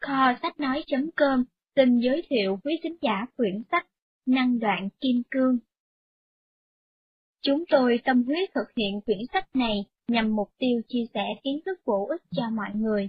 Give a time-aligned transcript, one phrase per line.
[0.00, 1.44] Kho sách nói.com
[1.76, 3.86] xin giới thiệu quý khán giả quyển sách
[4.26, 5.58] Năng đoạn kim cương.
[7.42, 11.60] Chúng tôi tâm huyết thực hiện quyển sách này nhằm mục tiêu chia sẻ kiến
[11.66, 13.08] thức bổ ích cho mọi người.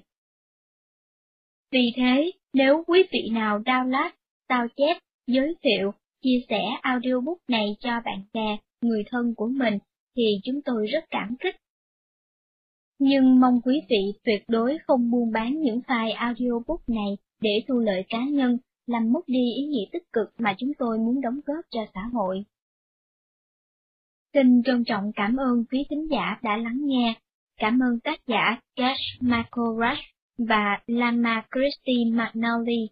[1.72, 4.12] Vì thế, nếu quý vị nào download,
[4.50, 4.98] sao chép,
[5.28, 9.78] giới thiệu, chia sẻ audiobook này cho bạn bè, người thân của mình,
[10.16, 11.56] thì chúng tôi rất cảm kích.
[13.00, 17.80] Nhưng mong quý vị tuyệt đối không buôn bán những file audiobook này để thu
[17.80, 18.58] lợi cá nhân,
[18.88, 22.02] làm mất đi ý nghĩa tích cực mà chúng tôi muốn đóng góp cho xã
[22.14, 22.46] hội.
[24.34, 27.14] Xin trân trọng cảm ơn quý thính giả đã lắng nghe.
[27.58, 30.04] Cảm ơn tác giả Cash Michael Rush
[30.48, 32.90] và Lama Christy McNally,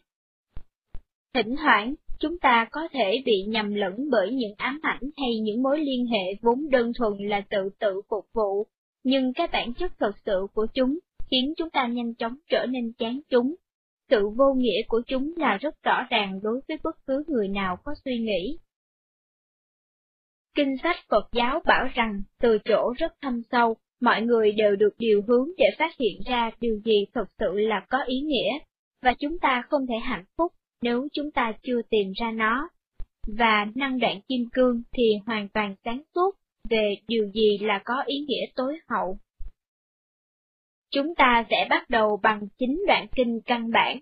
[1.35, 5.63] Thỉnh thoảng, chúng ta có thể bị nhầm lẫn bởi những ám ảnh hay những
[5.63, 8.67] mối liên hệ vốn đơn thuần là tự tự phục vụ,
[9.05, 10.99] nhưng cái bản chất thật sự của chúng
[11.31, 13.55] khiến chúng ta nhanh chóng trở nên chán chúng.
[14.11, 17.77] Sự vô nghĩa của chúng là rất rõ ràng đối với bất cứ người nào
[17.85, 18.59] có suy nghĩ.
[20.55, 24.95] Kinh sách Phật giáo bảo rằng, từ chỗ rất thâm sâu, mọi người đều được
[24.99, 28.59] điều hướng để phát hiện ra điều gì thật sự là có ý nghĩa,
[29.03, 32.69] và chúng ta không thể hạnh phúc nếu chúng ta chưa tìm ra nó.
[33.39, 36.31] Và năng đoạn kim cương thì hoàn toàn sáng suốt
[36.71, 39.19] về điều gì là có ý nghĩa tối hậu.
[40.91, 43.99] Chúng ta sẽ bắt đầu bằng chính đoạn kinh căn bản.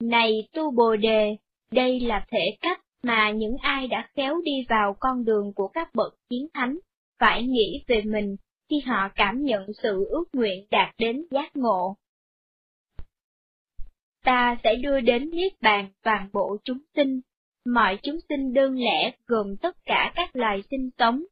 [0.00, 1.36] Này tu Bồ Đề,
[1.70, 5.94] đây là thể cách mà những ai đã khéo đi vào con đường của các
[5.94, 6.78] bậc chiến thánh,
[7.18, 8.36] phải nghĩ về mình
[8.68, 11.96] khi họ cảm nhận sự ước nguyện đạt đến giác ngộ.
[14.24, 17.20] Ta sẽ đưa đến Niết Bàn toàn bộ chúng sinh,
[17.64, 21.24] mọi chúng sinh đơn lẻ gồm tất cả các loài sinh sống,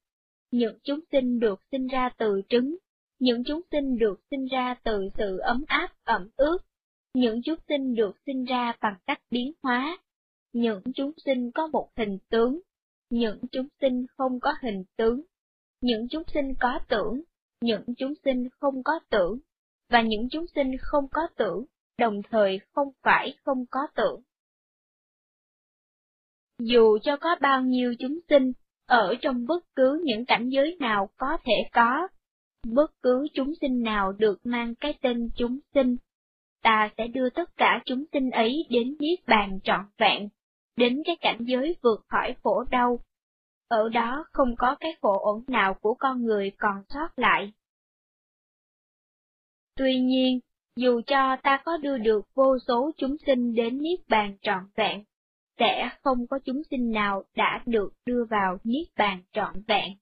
[0.51, 2.77] những chúng sinh được sinh ra từ trứng,
[3.19, 6.59] những chúng sinh được sinh ra từ sự ấm áp ẩm ướt,
[7.15, 9.99] những chúng sinh được sinh ra bằng cách biến hóa,
[10.53, 12.61] những chúng sinh có một hình tướng,
[13.11, 15.23] những chúng sinh không có hình tướng,
[15.87, 17.23] những chúng sinh có tưởng,
[17.61, 19.39] những chúng sinh không có tưởng,
[19.91, 21.65] và những chúng sinh không có tưởng,
[21.99, 24.21] đồng thời không phải không có tưởng.
[26.59, 28.53] Dù cho có bao nhiêu chúng sinh,
[28.87, 32.09] ở trong bất cứ những cảnh giới nào có thể có,
[32.67, 35.97] bất cứ chúng sinh nào được mang cái tên chúng sinh,
[36.63, 40.29] ta sẽ đưa tất cả chúng sinh ấy đến niết bàn trọn vẹn,
[40.77, 43.01] đến cái cảnh giới vượt khỏi khổ đau.
[43.69, 47.53] Ở đó không có cái khổ ổn nào của con người còn sót lại.
[49.77, 50.41] Tuy nhiên,
[50.77, 55.05] dù cho ta có đưa được vô số chúng sinh đến niết bàn trọn vẹn,
[55.59, 59.97] sẽ không có chúng sinh nào đã được đưa vào niết bàn trọn vẹn.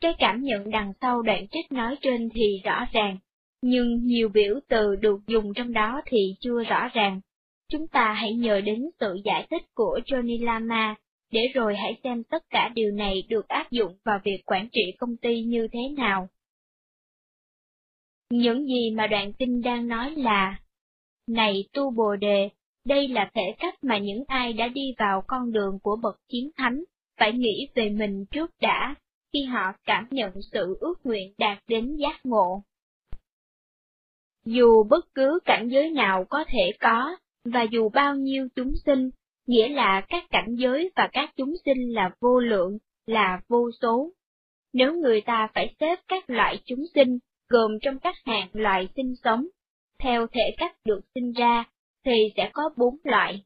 [0.00, 3.18] Cái cảm nhận đằng sau đoạn trích nói trên thì rõ ràng,
[3.62, 7.20] nhưng nhiều biểu từ được dùng trong đó thì chưa rõ ràng.
[7.68, 10.94] Chúng ta hãy nhờ đến sự giải thích của Johnny Lama,
[11.30, 14.82] để rồi hãy xem tất cả điều này được áp dụng vào việc quản trị
[14.98, 16.28] công ty như thế nào.
[18.30, 20.60] Những gì mà đoạn kinh đang nói là,
[21.26, 22.48] Này tu Bồ Đề,
[22.84, 26.50] đây là thể cách mà những ai đã đi vào con đường của bậc chiến
[26.56, 26.84] thánh,
[27.16, 28.94] phải nghĩ về mình trước đã,
[29.32, 32.62] khi họ cảm nhận sự ước nguyện đạt đến giác ngộ.
[34.44, 39.10] Dù bất cứ cảnh giới nào có thể có, và dù bao nhiêu chúng sinh,
[39.48, 44.10] nghĩa là các cảnh giới và các chúng sinh là vô lượng, là vô số.
[44.72, 47.18] Nếu người ta phải xếp các loại chúng sinh,
[47.48, 49.46] gồm trong các hạng loài sinh sống,
[49.98, 51.64] theo thể cách được sinh ra,
[52.04, 53.44] thì sẽ có bốn loại.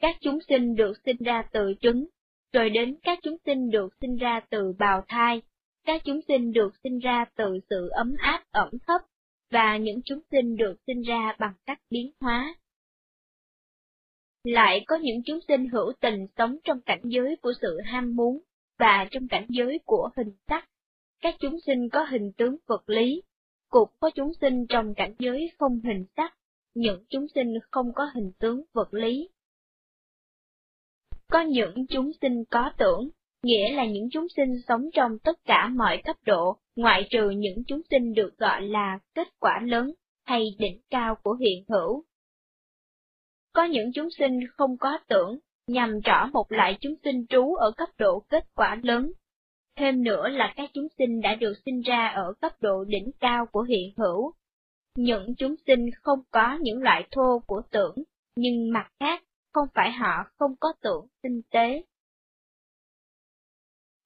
[0.00, 2.06] Các chúng sinh được sinh ra từ trứng,
[2.52, 5.42] rồi đến các chúng sinh được sinh ra từ bào thai,
[5.84, 9.00] các chúng sinh được sinh ra từ sự ấm áp ẩm thấp,
[9.50, 12.54] và những chúng sinh được sinh ra bằng cách biến hóa.
[14.44, 18.40] Lại có những chúng sinh hữu tình sống trong cảnh giới của sự ham muốn,
[18.78, 20.68] và trong cảnh giới của hình sắc.
[21.20, 23.22] Các chúng sinh có hình tướng vật lý,
[23.70, 26.36] cũng có chúng sinh trong cảnh giới không hình sắc,
[26.74, 29.28] những chúng sinh không có hình tướng vật lý.
[31.30, 33.08] Có những chúng sinh có tưởng,
[33.42, 37.64] nghĩa là những chúng sinh sống trong tất cả mọi cấp độ, ngoại trừ những
[37.66, 39.92] chúng sinh được gọi là kết quả lớn
[40.24, 42.04] hay đỉnh cao của hiện hữu.
[43.52, 47.72] Có những chúng sinh không có tưởng, nhằm rõ một loại chúng sinh trú ở
[47.76, 49.12] cấp độ kết quả lớn.
[49.76, 53.46] Thêm nữa là các chúng sinh đã được sinh ra ở cấp độ đỉnh cao
[53.46, 54.32] của hiện hữu.
[54.96, 57.94] Những chúng sinh không có những loại thô của tưởng,
[58.36, 59.22] nhưng mặt khác,
[59.52, 61.82] không phải họ không có tưởng tinh tế.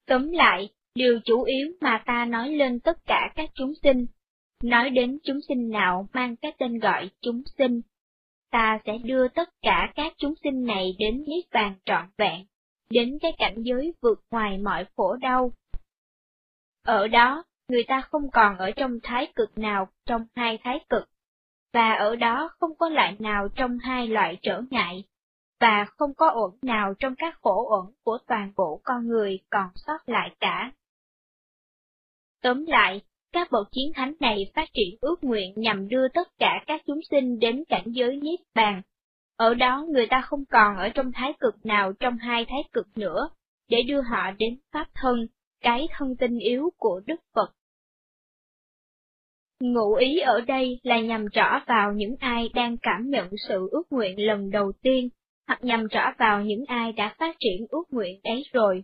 [0.07, 4.05] Tóm lại, điều chủ yếu mà ta nói lên tất cả các chúng sinh,
[4.63, 7.81] nói đến chúng sinh nào mang cái tên gọi chúng sinh,
[8.51, 12.45] ta sẽ đưa tất cả các chúng sinh này đến niết bàn trọn vẹn,
[12.89, 15.51] đến cái cảnh giới vượt ngoài mọi khổ đau.
[16.83, 21.09] Ở đó, người ta không còn ở trong thái cực nào trong hai thái cực,
[21.73, 25.03] và ở đó không có loại nào trong hai loại trở ngại,
[25.59, 29.69] và không có ổn nào trong các khổ ổn của toàn bộ con người còn
[29.75, 30.71] sót lại cả.
[32.41, 36.63] Tóm lại, các bậc chiến thánh này phát triển ước nguyện nhằm đưa tất cả
[36.67, 38.81] các chúng sinh đến cảnh giới niết bàn.
[39.35, 42.87] Ở đó người ta không còn ở trong thái cực nào trong hai thái cực
[42.97, 43.29] nữa,
[43.69, 45.27] để đưa họ đến pháp thân,
[45.61, 47.53] cái thân tinh yếu của Đức Phật.
[49.59, 53.83] Ngụ ý ở đây là nhằm rõ vào những ai đang cảm nhận sự ước
[53.89, 55.09] nguyện lần đầu tiên,
[55.47, 58.83] hoặc nhằm rõ vào những ai đã phát triển ước nguyện ấy rồi.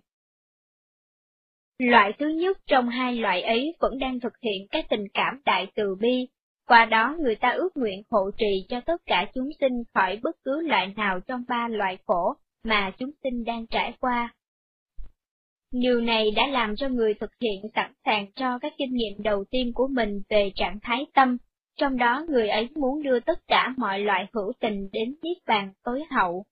[1.78, 5.68] Loại thứ nhất trong hai loại ấy vẫn đang thực hiện các tình cảm đại
[5.76, 6.28] từ bi,
[6.68, 10.36] qua đó người ta ước nguyện hộ trì cho tất cả chúng sinh khỏi bất
[10.44, 12.34] cứ loại nào trong ba loại khổ
[12.64, 14.34] mà chúng sinh đang trải qua.
[15.72, 19.44] Điều này đã làm cho người thực hiện sẵn sàng cho các kinh nghiệm đầu
[19.52, 21.38] tiên của mình về trạng thái tâm,
[21.78, 25.74] trong đó người ấy muốn đưa tất cả mọi loại hữu tình đến niết bàn
[25.84, 26.46] tối hậu.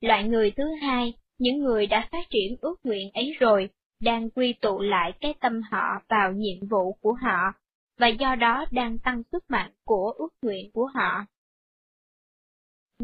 [0.00, 3.70] Loại người thứ hai, những người đã phát triển ước nguyện ấy rồi,
[4.02, 7.52] đang quy tụ lại cái tâm họ vào nhiệm vụ của họ,
[7.98, 11.24] và do đó đang tăng sức mạnh của ước nguyện của họ.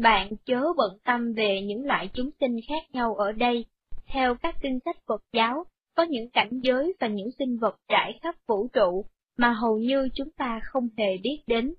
[0.01, 3.65] Bạn chớ bận tâm về những loại chúng sinh khác nhau ở đây.
[4.07, 5.65] Theo các kinh sách Phật giáo,
[5.95, 9.05] có những cảnh giới và những sinh vật trải khắp vũ trụ
[9.37, 11.73] mà hầu như chúng ta không hề biết đến.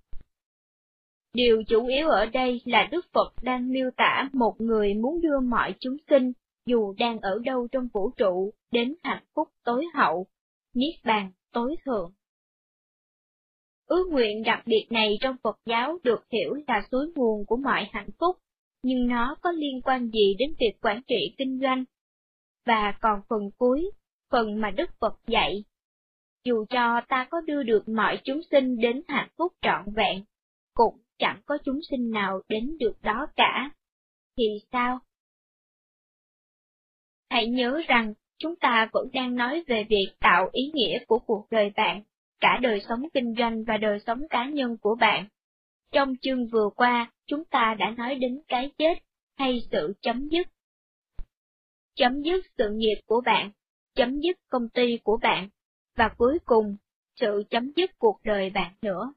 [1.34, 5.40] Điều chủ yếu ở đây là Đức Phật đang miêu tả một người muốn đưa
[5.40, 6.32] mọi chúng sinh
[6.70, 10.26] dù đang ở đâu trong vũ trụ, đến hạnh phúc tối hậu,
[10.74, 12.12] niết bàn tối thượng.
[13.86, 17.88] Ước nguyện đặc biệt này trong Phật giáo được hiểu là suối nguồn của mọi
[17.92, 18.36] hạnh phúc,
[18.82, 21.84] nhưng nó có liên quan gì đến việc quản trị kinh doanh?
[22.66, 23.90] Và còn phần cuối,
[24.30, 25.64] phần mà Đức Phật dạy.
[26.44, 30.24] Dù cho ta có đưa được mọi chúng sinh đến hạnh phúc trọn vẹn,
[30.74, 33.70] cũng chẳng có chúng sinh nào đến được đó cả.
[34.36, 35.00] Thì sao?
[37.30, 41.46] Hãy nhớ rằng, chúng ta vẫn đang nói về việc tạo ý nghĩa của cuộc
[41.50, 42.02] đời bạn,
[42.40, 45.26] cả đời sống kinh doanh và đời sống cá nhân của bạn.
[45.92, 48.98] Trong chương vừa qua, chúng ta đã nói đến cái chết,
[49.36, 50.46] hay sự chấm dứt.
[51.94, 53.50] Chấm dứt sự nghiệp của bạn,
[53.94, 55.48] chấm dứt công ty của bạn,
[55.96, 56.76] và cuối cùng,
[57.16, 59.12] sự chấm dứt cuộc đời bạn nữa.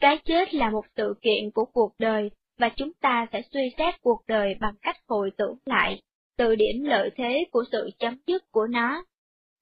[0.00, 3.94] Cái chết là một sự kiện của cuộc đời, và chúng ta sẽ suy xét
[4.00, 6.02] cuộc đời bằng cách hồi tưởng lại
[6.36, 9.04] từ điểm lợi thế của sự chấm dứt của nó.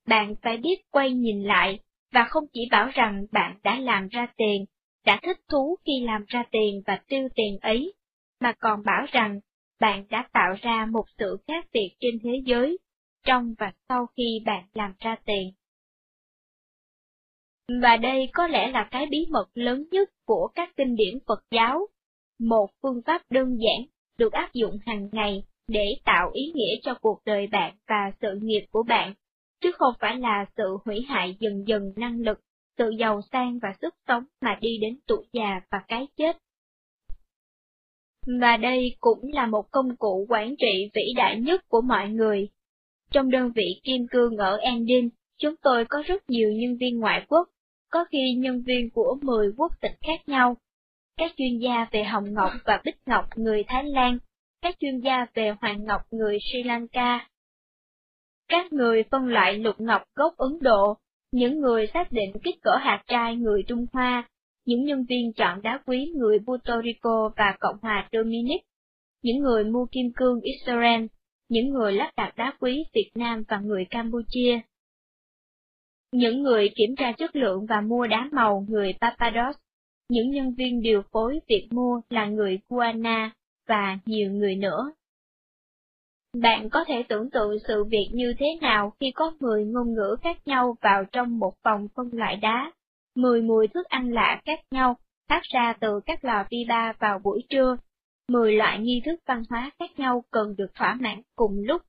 [0.06, 1.78] Bạn phải biết quay nhìn lại,
[2.12, 4.64] và không chỉ bảo rằng bạn đã làm ra tiền,
[5.04, 7.92] đã thích thú khi làm ra tiền và tiêu tiền ấy,
[8.40, 9.40] mà còn bảo rằng
[9.80, 12.78] bạn đã tạo ra một sự khác biệt trên thế giới,
[13.24, 15.52] trong và sau khi bạn làm ra tiền.
[17.82, 21.44] Và đây có lẽ là cái bí mật lớn nhất của các kinh điển Phật
[21.50, 21.86] giáo,
[22.38, 23.86] một phương pháp đơn giản
[24.18, 28.38] được áp dụng hàng ngày để tạo ý nghĩa cho cuộc đời bạn và sự
[28.42, 29.14] nghiệp của bạn,
[29.60, 32.40] chứ không phải là sự hủy hại dần dần năng lực,
[32.78, 36.36] sự giàu sang và sức sống mà đi đến tuổi già và cái chết.
[38.40, 42.48] Và đây cũng là một công cụ quản trị vĩ đại nhất của mọi người.
[43.10, 47.24] Trong đơn vị Kim Cương ở Andin, chúng tôi có rất nhiều nhân viên ngoại
[47.28, 47.48] quốc,
[47.90, 50.56] có khi nhân viên của 10 quốc tịch khác nhau.
[51.16, 54.18] Các chuyên gia về hồng ngọc và bích ngọc người Thái Lan
[54.64, 57.28] các chuyên gia về hoàng ngọc người Sri Lanka.
[58.48, 60.96] Các người phân loại lục ngọc gốc Ấn Độ,
[61.32, 64.28] những người xác định kích cỡ hạt trai người Trung Hoa,
[64.66, 68.62] những nhân viên chọn đá quý người Puerto Rico và Cộng hòa Dominic,
[69.22, 71.06] những người mua kim cương Israel,
[71.48, 74.60] những người lắp đặt đá quý Việt Nam và người Campuchia.
[76.12, 79.56] Những người kiểm tra chất lượng và mua đá màu người Papados,
[80.08, 83.32] những nhân viên điều phối việc mua là người Guana
[83.66, 84.92] và nhiều người nữa.
[86.42, 90.16] Bạn có thể tưởng tượng sự việc như thế nào khi có 10 ngôn ngữ
[90.22, 92.72] khác nhau vào trong một phòng phân loại đá,
[93.14, 94.96] 10 mùi thức ăn lạ khác nhau
[95.28, 97.76] phát ra từ các lò vi ba vào buổi trưa,
[98.28, 101.82] 10 loại nghi thức văn hóa khác nhau cần được thỏa mãn cùng lúc.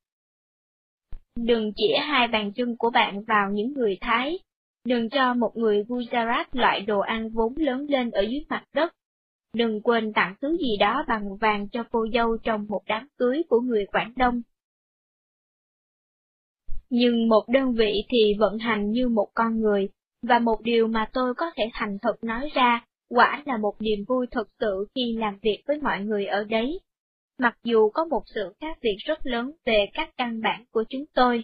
[1.36, 4.40] Đừng chỉ hai bàn chân của bạn vào những người Thái,
[4.86, 8.94] đừng cho một người Gujarat loại đồ ăn vốn lớn lên ở dưới mặt đất.
[9.56, 13.44] Đừng quên tặng thứ gì đó bằng vàng cho cô dâu trong một đám cưới
[13.50, 14.42] của người Quảng Đông.
[16.90, 19.90] Nhưng một đơn vị thì vận hành như một con người,
[20.22, 24.00] và một điều mà tôi có thể thành thật nói ra, quả là một niềm
[24.08, 26.80] vui thật sự khi làm việc với mọi người ở đấy.
[27.40, 31.06] Mặc dù có một sự khác biệt rất lớn về các căn bản của chúng
[31.14, 31.44] tôi.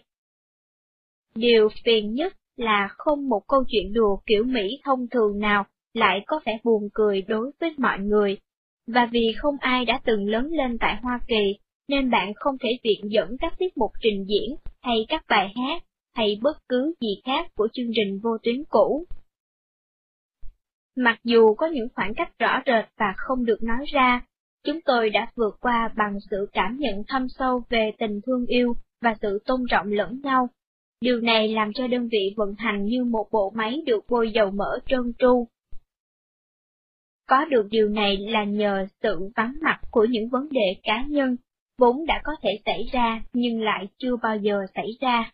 [1.36, 6.24] Điều phiền nhất là không một câu chuyện đùa kiểu Mỹ thông thường nào lại
[6.28, 8.38] có vẻ buồn cười đối với mọi người,
[8.88, 11.58] và vì không ai đã từng lớn lên tại Hoa Kỳ,
[11.88, 15.84] nên bạn không thể viện dẫn các tiết mục trình diễn hay các bài hát
[16.16, 19.06] hay bất cứ gì khác của chương trình vô tuyến cũ.
[20.96, 24.26] Mặc dù có những khoảng cách rõ rệt và không được nói ra,
[24.64, 28.76] chúng tôi đã vượt qua bằng sự cảm nhận thâm sâu về tình thương yêu
[29.02, 30.50] và sự tôn trọng lẫn nhau.
[31.02, 34.52] Điều này làm cho đơn vị vận hành như một bộ máy được bôi dầu
[34.52, 35.48] mỡ trơn tru.
[37.32, 41.36] Có được điều này là nhờ sự vắng mặt của những vấn đề cá nhân,
[41.78, 45.32] vốn đã có thể xảy ra nhưng lại chưa bao giờ xảy ra.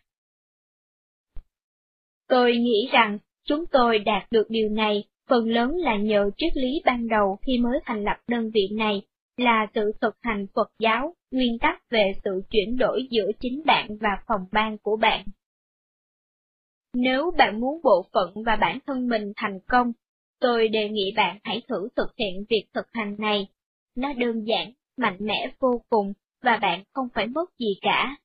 [2.28, 6.82] Tôi nghĩ rằng chúng tôi đạt được điều này phần lớn là nhờ triết lý
[6.84, 9.02] ban đầu khi mới thành lập đơn vị này,
[9.36, 13.88] là sự thực hành Phật giáo, nguyên tắc về sự chuyển đổi giữa chính bạn
[14.00, 15.24] và phòng ban của bạn.
[16.94, 19.92] Nếu bạn muốn bộ phận và bản thân mình thành công,
[20.40, 23.48] tôi đề nghị bạn hãy thử thực hiện việc thực hành này.
[23.94, 28.16] Nó đơn giản, mạnh mẽ vô cùng, và bạn không phải mất gì cả.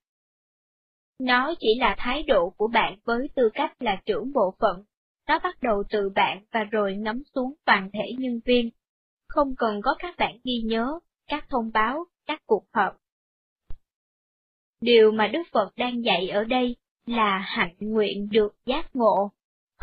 [1.19, 4.83] Nó chỉ là thái độ của bạn với tư cách là trưởng bộ phận.
[5.27, 8.69] Nó bắt đầu từ bạn và rồi ngấm xuống toàn thể nhân viên.
[9.27, 12.97] Không cần có các bạn ghi nhớ, các thông báo, các cuộc họp.
[14.81, 19.31] Điều mà Đức Phật đang dạy ở đây là hạnh nguyện được giác ngộ,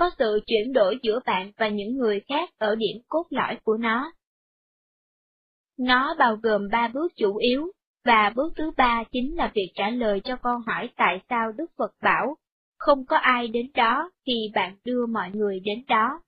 [0.00, 3.76] có sự chuyển đổi giữa bạn và những người khác ở điểm cốt lõi của
[3.76, 4.12] nó.
[5.78, 7.72] Nó bao gồm ba bước chủ yếu,
[8.04, 11.66] và bước thứ ba chính là việc trả lời cho câu hỏi tại sao Đức
[11.76, 12.36] Phật bảo,
[12.78, 16.22] không có ai đến đó khi bạn đưa mọi người đến đó.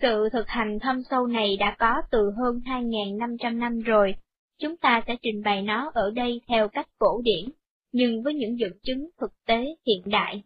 [0.00, 4.14] Sự thực hành thâm sâu này đã có từ hơn 2.500 năm rồi,
[4.58, 7.50] chúng ta sẽ trình bày nó ở đây theo cách cổ điển,
[7.92, 10.42] nhưng với những dẫn chứng thực tế hiện đại.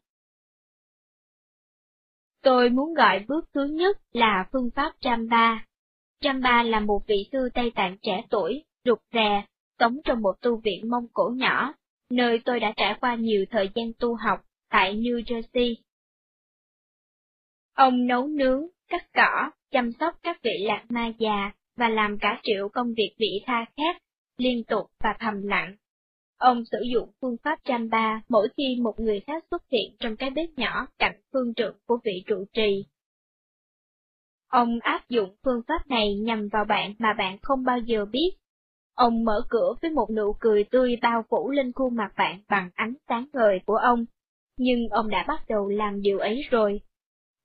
[2.47, 5.59] Tôi muốn gọi bước thứ nhất là phương pháp Jamba.
[6.23, 9.45] Jamba là một vị sư Tây Tạng trẻ tuổi, rụt rè,
[9.79, 11.75] sống trong một tu viện Mông Cổ nhỏ,
[12.11, 15.75] nơi tôi đã trải qua nhiều thời gian tu học, tại New Jersey.
[17.75, 22.41] Ông nấu nướng, cắt cỏ, chăm sóc các vị lạc ma già và làm cả
[22.43, 24.03] triệu công việc vị tha khác,
[24.39, 25.77] liên tục và thầm lặng.
[26.39, 30.17] Ông sử dụng phương pháp chăm ba mỗi khi một người khác xuất hiện trong
[30.17, 32.85] cái bếp nhỏ cạnh phương trượng của vị trụ trì.
[34.49, 38.31] Ông áp dụng phương pháp này nhằm vào bạn mà bạn không bao giờ biết.
[38.95, 42.71] Ông mở cửa với một nụ cười tươi bao phủ lên khuôn mặt bạn bằng
[42.75, 44.05] ánh sáng ngời của ông,
[44.57, 46.81] nhưng ông đã bắt đầu làm điều ấy rồi.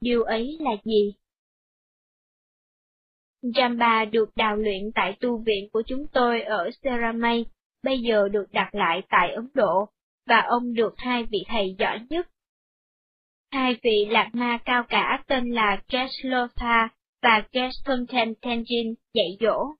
[0.01, 1.13] Điều ấy là gì?
[3.41, 7.45] Jamba được đào luyện tại tu viện của chúng tôi ở Seramay,
[7.83, 9.87] bây giờ được đặt lại tại Ấn Độ,
[10.27, 12.27] và ông được hai vị thầy giỏi nhất.
[13.51, 16.89] Hai vị lạc ma cao cả tên là Geshlotha
[17.21, 19.73] và Gestonten Tenjin dạy dỗ.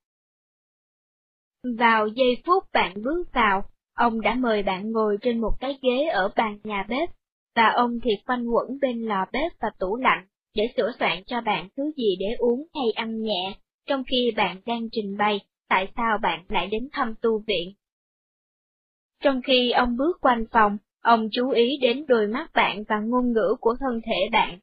[1.78, 6.08] Vào giây phút bạn bước vào, ông đã mời bạn ngồi trên một cái ghế
[6.08, 7.10] ở bàn nhà bếp,
[7.56, 11.42] và ông thì quanh quẩn bên lò bếp và tủ lạnh, để sửa soạn cho
[11.42, 13.56] bạn thứ gì để uống hay ăn nhẹ,
[13.86, 15.40] trong khi bạn đang trình bày
[15.70, 17.74] tại sao bạn lại đến thăm tu viện.
[19.22, 23.34] Trong khi ông bước quanh phòng, ông chú ý đến đôi mắt bạn và ngôn
[23.34, 24.60] ngữ của thân thể bạn.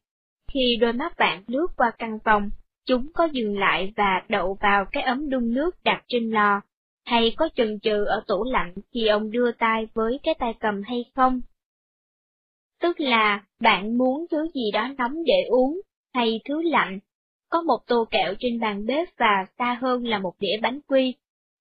[0.52, 2.50] Khi đôi mắt bạn lướt qua căn phòng,
[2.86, 6.60] chúng có dừng lại và đậu vào cái ấm đun nước đặt trên lò,
[7.04, 10.82] hay có chần chừ ở tủ lạnh khi ông đưa tay với cái tay cầm
[10.82, 11.40] hay không?
[12.80, 15.80] Tức là bạn muốn thứ gì đó nóng để uống,
[16.14, 16.98] hay thứ lạnh,
[17.48, 21.14] có một tô kẹo trên bàn bếp và xa hơn là một đĩa bánh quy,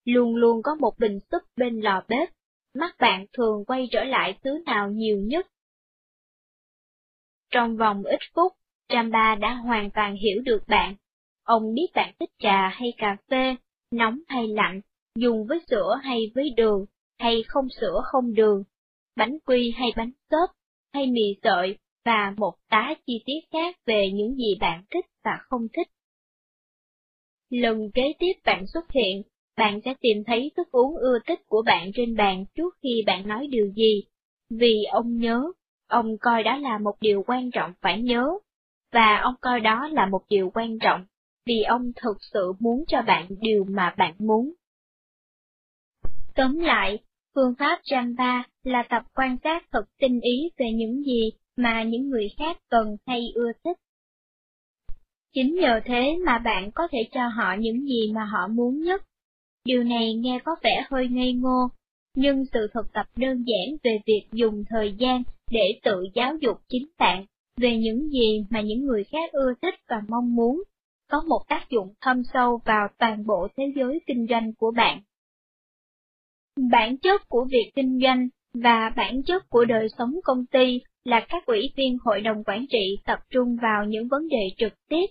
[0.06, 2.30] luôn luôn có một bình súp bên lò bếp,
[2.78, 5.48] mắt bạn thường quay trở lại thứ nào nhiều nhất.
[7.50, 8.54] Trong vòng ít phút,
[8.90, 10.96] Tramba đã hoàn toàn hiểu được bạn.
[11.44, 13.56] Ông biết bạn thích trà hay cà phê,
[13.92, 14.82] nóng hay lạnh,
[15.16, 16.86] dùng với sữa hay với đường,
[17.20, 18.64] hay không sữa không đường,
[19.16, 20.50] bánh quy hay bánh xốp,
[20.94, 25.38] hay mì sợi, và một tá chi tiết khác về những gì bạn thích và
[25.50, 25.88] không thích.
[27.50, 29.24] Lần kế tiếp bạn xuất hiện,
[29.58, 33.28] bạn sẽ tìm thấy thức uống ưa thích của bạn trên bàn trước khi bạn
[33.28, 34.04] nói điều gì,
[34.50, 35.42] vì ông nhớ,
[35.88, 38.32] ông coi đó là một điều quan trọng phải nhớ,
[38.92, 41.06] và ông coi đó là một điều quan trọng,
[41.46, 44.54] vì ông thực sự muốn cho bạn điều mà bạn muốn.
[46.36, 47.00] Tóm lại,
[47.36, 52.10] phương pháp Jamba là tập quan sát thật tinh ý về những gì mà những
[52.10, 53.78] người khác cần hay ưa thích.
[55.34, 59.02] Chính nhờ thế mà bạn có thể cho họ những gì mà họ muốn nhất.
[59.68, 61.70] Điều này nghe có vẻ hơi ngây ngô,
[62.16, 66.58] nhưng sự thực tập đơn giản về việc dùng thời gian để tự giáo dục
[66.70, 67.26] chính bạn
[67.58, 70.64] về những gì mà những người khác ưa thích và mong muốn,
[71.10, 75.02] có một tác dụng thâm sâu vào toàn bộ thế giới kinh doanh của bạn.
[76.72, 81.26] Bản chất của việc kinh doanh và bản chất của đời sống công ty là
[81.30, 85.06] các ủy viên hội đồng quản trị tập trung vào những vấn đề trực tiếp.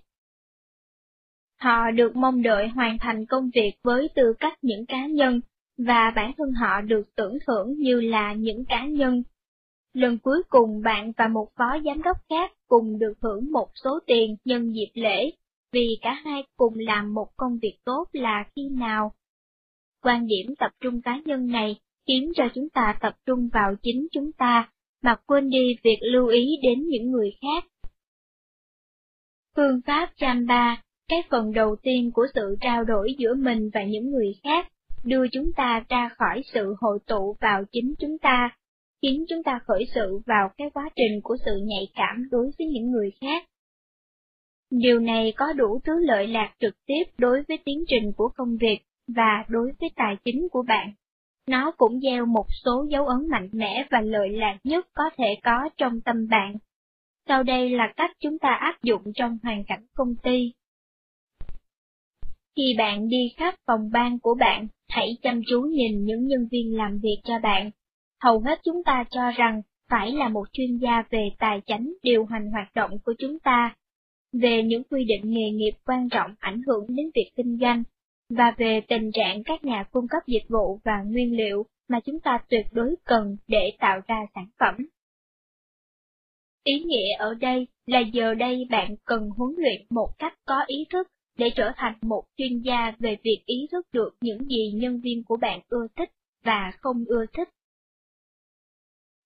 [1.60, 5.40] Họ được mong đợi hoàn thành công việc với tư cách những cá nhân,
[5.78, 9.22] và bản thân họ được tưởng thưởng như là những cá nhân.
[9.92, 13.98] Lần cuối cùng bạn và một phó giám đốc khác cùng được hưởng một số
[14.06, 15.30] tiền nhân dịp lễ,
[15.72, 19.12] vì cả hai cùng làm một công việc tốt là khi nào?
[20.02, 24.06] Quan điểm tập trung cá nhân này khiến cho chúng ta tập trung vào chính
[24.12, 24.70] chúng ta,
[25.02, 27.64] mà quên đi việc lưu ý đến những người khác.
[29.57, 34.11] Phương pháp Chamba, cái phần đầu tiên của sự trao đổi giữa mình và những
[34.11, 34.69] người khác,
[35.05, 38.57] đưa chúng ta ra khỏi sự hội tụ vào chính chúng ta,
[39.03, 42.66] khiến chúng ta khởi sự vào cái quá trình của sự nhạy cảm đối với
[42.66, 43.45] những người khác.
[44.71, 48.57] Điều này có đủ thứ lợi lạc trực tiếp đối với tiến trình của công
[48.57, 50.92] việc và đối với tài chính của bạn.
[51.49, 55.37] Nó cũng gieo một số dấu ấn mạnh mẽ và lợi lạc nhất có thể
[55.42, 56.57] có trong tâm bạn.
[57.29, 60.53] Sau đây là cách chúng ta áp dụng trong hoàn cảnh công ty.
[62.57, 66.77] Khi bạn đi khắp phòng ban của bạn, hãy chăm chú nhìn những nhân viên
[66.77, 67.71] làm việc cho bạn.
[68.23, 72.25] Hầu hết chúng ta cho rằng phải là một chuyên gia về tài chính điều
[72.25, 73.77] hành hoạt động của chúng ta,
[74.33, 77.83] về những quy định nghề nghiệp quan trọng ảnh hưởng đến việc kinh doanh,
[78.31, 82.21] và về tình trạng các nhà cung cấp dịch vụ và nguyên liệu mà chúng
[82.21, 84.75] ta tuyệt đối cần để tạo ra sản phẩm.
[86.64, 90.85] Ý nghĩa ở đây là giờ đây bạn cần huấn luyện một cách có ý
[90.90, 95.01] thức để trở thành một chuyên gia về việc ý thức được những gì nhân
[95.01, 96.11] viên của bạn ưa thích
[96.44, 97.49] và không ưa thích.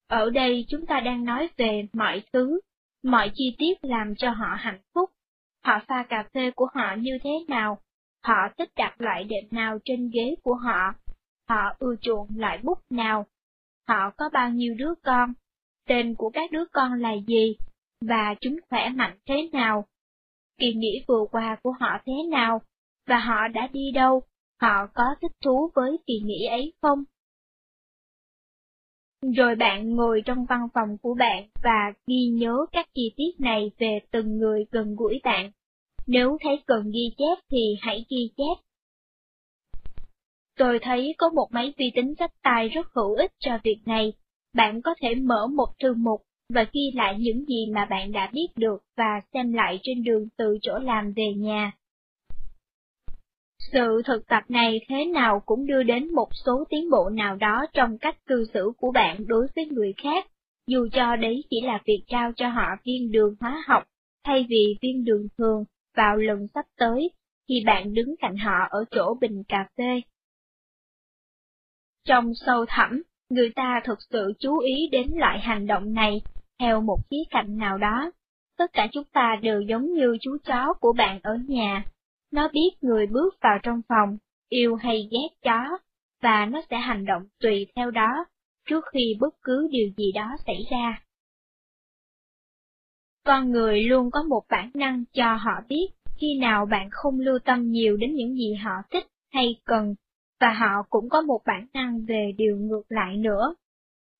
[0.08, 2.60] Ở đây chúng ta đang nói về mọi thứ,
[3.02, 5.10] mọi chi tiết làm cho họ hạnh phúc.
[5.64, 7.80] Họ pha cà phê của họ như thế nào,
[8.22, 10.94] Họ thích đặt loại đệm nào trên ghế của họ,
[11.48, 13.26] họ ưa chuộng loại bút nào,
[13.88, 15.32] họ có bao nhiêu đứa con,
[15.88, 17.56] tên của các đứa con là gì,
[18.00, 19.86] và chúng khỏe mạnh thế nào,
[20.60, 22.62] kỳ nghỉ vừa qua của họ thế nào,
[23.06, 24.22] và họ đã đi đâu,
[24.60, 27.04] họ có thích thú với kỳ nghỉ ấy không?
[29.36, 33.70] Rồi bạn ngồi trong văn phòng của bạn và ghi nhớ các chi tiết này
[33.78, 35.50] về từng người gần gũi bạn.
[36.06, 38.64] Nếu thấy cần ghi chép thì hãy ghi chép.
[40.58, 44.12] Tôi thấy có một máy vi tính sách tay rất hữu ích cho việc này.
[44.54, 46.22] Bạn có thể mở một thư mục
[46.54, 50.28] và ghi lại những gì mà bạn đã biết được và xem lại trên đường
[50.36, 51.72] từ chỗ làm về nhà.
[53.72, 57.66] Sự thực tập này thế nào cũng đưa đến một số tiến bộ nào đó
[57.72, 60.26] trong cách cư xử của bạn đối với người khác,
[60.66, 63.84] dù cho đấy chỉ là việc trao cho họ viên đường hóa học
[64.24, 65.64] thay vì viên đường thường
[65.96, 67.10] vào lần sắp tới,
[67.48, 70.00] khi bạn đứng cạnh họ ở chỗ bình cà phê.
[72.04, 76.20] Trong sâu thẳm, người ta thực sự chú ý đến loại hành động này
[76.60, 78.12] theo một khía cạnh nào đó.
[78.58, 81.84] Tất cả chúng ta đều giống như chú chó của bạn ở nhà.
[82.32, 84.18] Nó biết người bước vào trong phòng,
[84.48, 85.78] yêu hay ghét chó,
[86.22, 88.24] và nó sẽ hành động tùy theo đó,
[88.68, 91.02] trước khi bất cứ điều gì đó xảy ra.
[93.24, 95.86] Con người luôn có một bản năng cho họ biết
[96.20, 99.94] khi nào bạn không lưu tâm nhiều đến những gì họ thích hay cần,
[100.40, 103.54] và họ cũng có một bản năng về điều ngược lại nữa.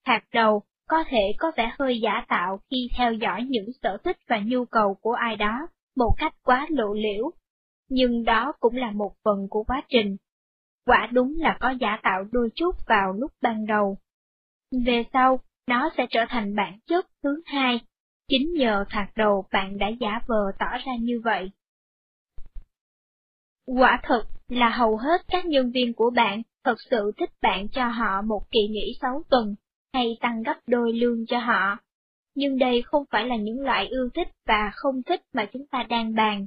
[0.04, 4.16] Hạt đầu có thể có vẻ hơi giả tạo khi theo dõi những sở thích
[4.28, 7.30] và nhu cầu của ai đó một cách quá lộ liễu,
[7.88, 10.16] nhưng đó cũng là một phần của quá trình.
[10.86, 13.98] Quả đúng là có giả tạo đôi chút vào lúc ban đầu.
[14.84, 17.80] Về sau, nó sẽ trở thành bản chất thứ hai,
[18.28, 21.50] chính nhờ thoạt đầu bạn đã giả vờ tỏ ra như vậy.
[23.66, 27.88] Quả thực là hầu hết các nhân viên của bạn thật sự thích bạn cho
[27.88, 29.54] họ một kỳ nghỉ 6 tuần,
[29.92, 31.78] hay tăng gấp đôi lương cho họ.
[32.34, 35.82] Nhưng đây không phải là những loại ưa thích và không thích mà chúng ta
[35.88, 36.46] đang bàn.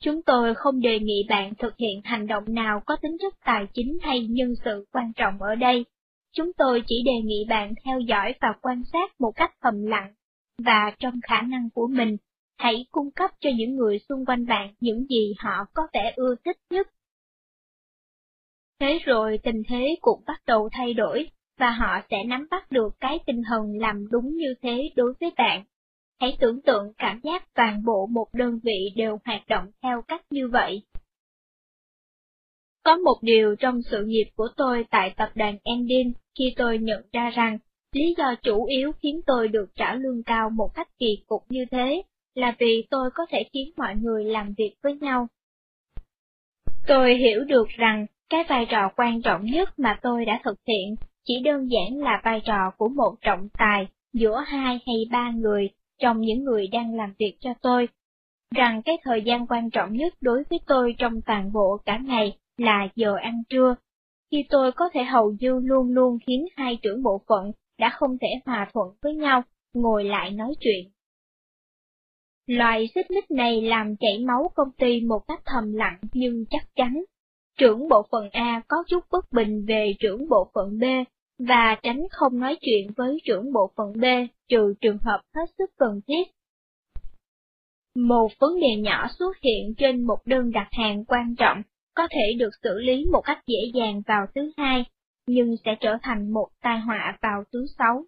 [0.00, 3.66] Chúng tôi không đề nghị bạn thực hiện hành động nào có tính chất tài
[3.74, 5.84] chính hay nhân sự quan trọng ở đây.
[6.32, 10.14] Chúng tôi chỉ đề nghị bạn theo dõi và quan sát một cách thầm lặng,
[10.58, 12.16] và trong khả năng của mình,
[12.58, 16.34] hãy cung cấp cho những người xung quanh bạn những gì họ có vẻ ưa
[16.44, 16.88] thích nhất.
[18.80, 22.88] Thế rồi tình thế cũng bắt đầu thay đổi, và họ sẽ nắm bắt được
[23.00, 25.64] cái tinh thần làm đúng như thế đối với bạn.
[26.20, 30.22] Hãy tưởng tượng cảm giác toàn bộ một đơn vị đều hoạt động theo cách
[30.30, 30.82] như vậy.
[32.84, 37.02] Có một điều trong sự nghiệp của tôi tại tập đoàn Endin, khi tôi nhận
[37.12, 37.58] ra rằng,
[37.92, 41.64] lý do chủ yếu khiến tôi được trả lương cao một cách kỳ cục như
[41.70, 42.02] thế,
[42.34, 45.28] là vì tôi có thể khiến mọi người làm việc với nhau.
[46.86, 50.96] Tôi hiểu được rằng, cái vai trò quan trọng nhất mà tôi đã thực hiện
[51.26, 55.70] chỉ đơn giản là vai trò của một trọng tài giữa hai hay ba người
[55.98, 57.88] trong những người đang làm việc cho tôi,
[58.54, 62.38] rằng cái thời gian quan trọng nhất đối với tôi trong toàn bộ cả ngày
[62.56, 63.74] là giờ ăn trưa,
[64.30, 68.18] khi tôi có thể hầu như luôn luôn khiến hai trưởng bộ phận đã không
[68.20, 69.42] thể hòa thuận với nhau,
[69.74, 70.90] ngồi lại nói chuyện.
[72.46, 76.68] Loại xích mích này làm chảy máu công ty một cách thầm lặng nhưng chắc
[76.76, 77.04] chắn.
[77.58, 80.84] Trưởng bộ phận A có chút bất bình về trưởng bộ phận B,
[81.38, 84.04] và tránh không nói chuyện với trưởng bộ phận B
[84.48, 86.22] trừ trường hợp hết sức cần thiết.
[87.94, 91.62] Một vấn đề nhỏ xuất hiện trên một đơn đặt hàng quan trọng
[91.94, 94.84] có thể được xử lý một cách dễ dàng vào thứ hai,
[95.26, 98.04] nhưng sẽ trở thành một tai họa vào thứ sáu.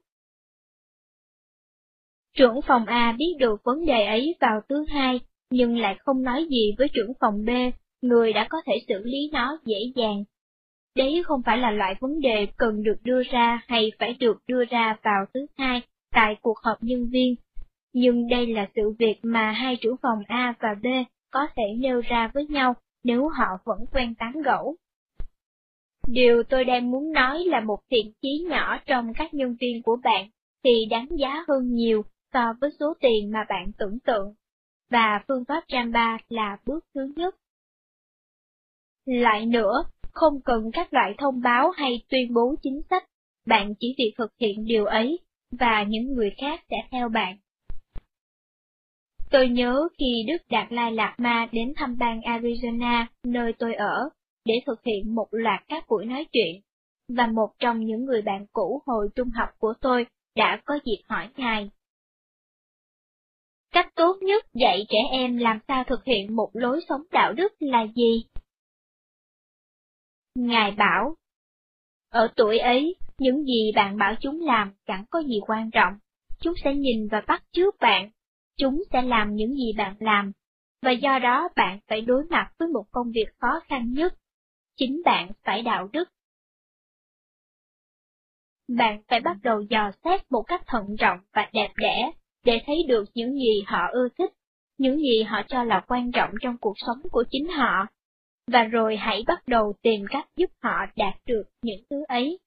[2.35, 6.47] Trưởng phòng A biết được vấn đề ấy vào thứ hai, nhưng lại không nói
[6.51, 7.51] gì với trưởng phòng B,
[8.03, 10.25] người đã có thể xử lý nó dễ dàng
[10.99, 14.65] Đấy không phải là loại vấn đề cần được đưa ra hay phải được đưa
[14.65, 15.83] ra vào thứ hai
[16.13, 17.35] tại cuộc họp nhân viên.
[17.93, 20.87] Nhưng đây là sự việc mà hai trưởng phòng A và B
[21.31, 24.77] có thể nêu ra với nhau nếu họ vẫn quen tán gẫu.
[26.09, 29.97] Điều tôi đang muốn nói là một thiện chí nhỏ trong các nhân viên của
[30.05, 30.29] bạn
[30.65, 34.35] thì đáng giá hơn nhiều so với số tiền mà bạn tưởng tượng.
[34.91, 37.37] Và phương pháp Jamba là bước thứ nhất.
[39.07, 39.85] Lại nữa,
[40.19, 43.05] không cần các loại thông báo hay tuyên bố chính sách,
[43.47, 45.19] bạn chỉ việc thực hiện điều ấy,
[45.51, 47.37] và những người khác sẽ theo bạn.
[49.31, 54.09] Tôi nhớ khi Đức Đạt Lai Lạt Ma đến thăm bang Arizona, nơi tôi ở,
[54.45, 56.61] để thực hiện một loạt các buổi nói chuyện,
[57.09, 61.03] và một trong những người bạn cũ hồi trung học của tôi đã có dịp
[61.09, 61.71] hỏi Ngài.
[63.73, 67.53] Cách tốt nhất dạy trẻ em làm sao thực hiện một lối sống đạo đức
[67.61, 68.25] là gì?
[70.35, 71.17] Ngài bảo,
[72.11, 75.99] ở tuổi ấy, những gì bạn bảo chúng làm chẳng có gì quan trọng,
[76.41, 78.11] chúng sẽ nhìn và bắt chước bạn,
[78.57, 80.33] chúng sẽ làm những gì bạn làm,
[80.83, 84.15] và do đó bạn phải đối mặt với một công việc khó khăn nhất,
[84.77, 86.09] chính bạn phải đạo đức.
[88.69, 92.13] Bạn phải bắt đầu dò xét một cách thận trọng và đẹp đẽ,
[92.45, 94.33] để thấy được những gì họ ưa thích,
[94.79, 97.87] những gì họ cho là quan trọng trong cuộc sống của chính họ,
[98.49, 102.39] và rồi hãy bắt đầu tìm cách giúp họ đạt được những thứ ấy.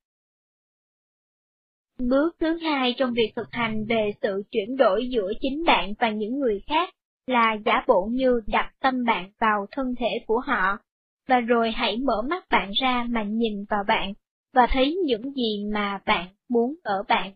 [1.99, 6.09] Bước thứ hai trong việc thực hành về sự chuyển đổi giữa chính bạn và
[6.09, 6.89] những người khác
[7.27, 10.77] là giả bộ như đặt tâm bạn vào thân thể của họ,
[11.27, 14.13] và rồi hãy mở mắt bạn ra mà nhìn vào bạn,
[14.53, 17.31] và thấy những gì mà bạn muốn ở bạn.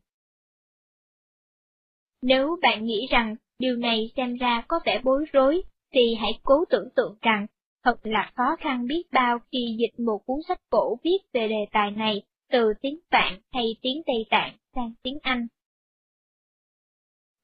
[2.21, 5.61] Nếu bạn nghĩ rằng điều này xem ra có vẻ bối rối,
[5.93, 7.47] thì hãy cố tưởng tượng rằng
[7.85, 11.65] Thật là khó khăn biết bao khi dịch một cuốn sách cổ viết về đề
[11.71, 12.21] tài này
[12.51, 15.47] từ tiếng Phạn hay tiếng Tây Tạng sang tiếng Anh.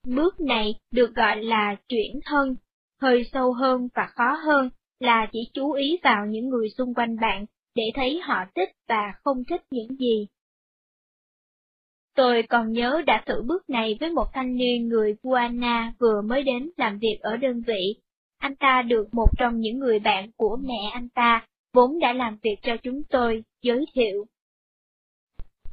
[0.07, 2.55] Bước này được gọi là chuyển thân,
[3.01, 7.15] hơi sâu hơn và khó hơn là chỉ chú ý vào những người xung quanh
[7.21, 10.27] bạn để thấy họ thích và không thích những gì.
[12.15, 16.43] Tôi còn nhớ đã thử bước này với một thanh niên người Guana vừa mới
[16.43, 17.95] đến làm việc ở đơn vị
[18.41, 22.37] anh ta được một trong những người bạn của mẹ anh ta, vốn đã làm
[22.43, 24.25] việc cho chúng tôi, giới thiệu.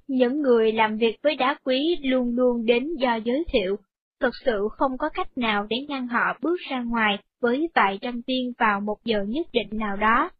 [0.06, 3.76] Những người làm việc với đá quý luôn luôn đến do giới thiệu,
[4.20, 8.20] thực sự không có cách nào để ngăn họ bước ra ngoài với vài trăm
[8.26, 10.30] viên vào một giờ nhất định nào đó,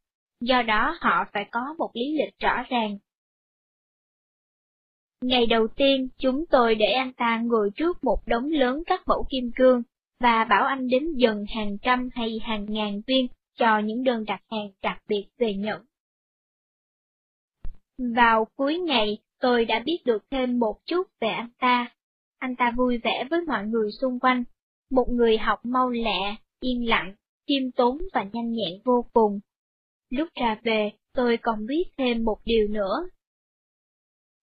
[0.40, 2.98] do đó họ phải có một lý lịch rõ ràng.
[5.22, 9.26] Ngày đầu tiên, chúng tôi để anh ta ngồi trước một đống lớn các mẫu
[9.30, 9.82] kim cương,
[10.20, 14.42] và bảo anh đến dần hàng trăm hay hàng ngàn viên cho những đơn đặt
[14.50, 15.82] hàng đặc biệt về nhẫn.
[18.16, 21.94] Vào cuối ngày, tôi đã biết được thêm một chút về anh ta.
[22.38, 24.44] Anh ta vui vẻ với mọi người xung quanh,
[24.90, 27.14] một người học mau lẹ, yên lặng,
[27.48, 29.40] khiêm tốn và nhanh nhẹn vô cùng.
[30.10, 33.08] Lúc ra về, tôi còn biết thêm một điều nữa.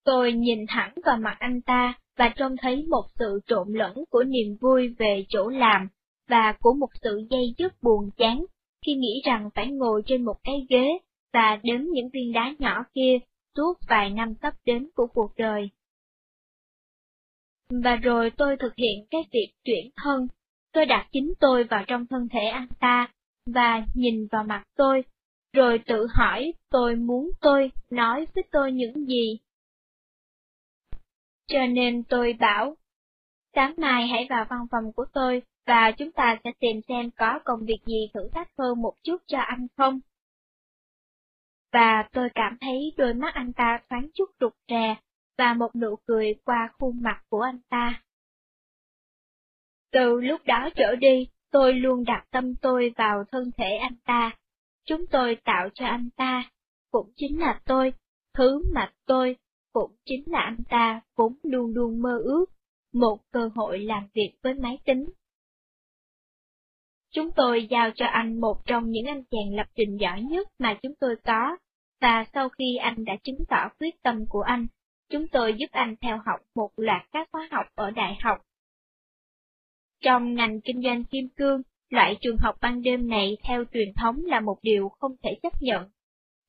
[0.03, 4.23] Tôi nhìn thẳng vào mặt anh ta và trông thấy một sự trộn lẫn của
[4.23, 5.87] niềm vui về chỗ làm
[6.27, 8.45] và của một sự dây dứt buồn chán
[8.85, 10.99] khi nghĩ rằng phải ngồi trên một cái ghế
[11.33, 13.17] và đếm những viên đá nhỏ kia
[13.55, 15.69] suốt vài năm sắp đến của cuộc đời.
[17.69, 20.27] Và rồi tôi thực hiện cái việc chuyển thân,
[20.73, 23.07] tôi đặt chính tôi vào trong thân thể anh ta,
[23.45, 25.03] và nhìn vào mặt tôi,
[25.53, 29.39] rồi tự hỏi tôi muốn tôi nói với tôi những gì.
[31.47, 32.75] Cho nên tôi bảo,
[33.55, 37.39] sáng mai hãy vào văn phòng của tôi, và chúng ta sẽ tìm xem có
[37.45, 39.99] công việc gì thử thách hơn một chút cho anh không.
[41.71, 44.95] Và tôi cảm thấy đôi mắt anh ta thoáng chút rụt rè,
[45.37, 48.01] và một nụ cười qua khuôn mặt của anh ta.
[49.91, 54.31] Từ lúc đó trở đi, tôi luôn đặt tâm tôi vào thân thể anh ta.
[54.85, 56.49] Chúng tôi tạo cho anh ta,
[56.91, 57.93] cũng chính là tôi,
[58.33, 59.37] thứ mà tôi,
[59.75, 62.45] cũng chính là anh ta vốn luôn luôn mơ ước,
[62.93, 65.09] một cơ hội làm việc với máy tính.
[67.11, 70.77] Chúng tôi giao cho anh một trong những anh chàng lập trình giỏi nhất mà
[70.81, 71.57] chúng tôi có,
[72.01, 74.67] và sau khi anh đã chứng tỏ quyết tâm của anh,
[75.09, 78.37] chúng tôi giúp anh theo học một loạt các khóa học ở đại học.
[80.01, 84.25] Trong ngành kinh doanh kim cương, loại trường học ban đêm này theo truyền thống
[84.25, 85.89] là một điều không thể chấp nhận.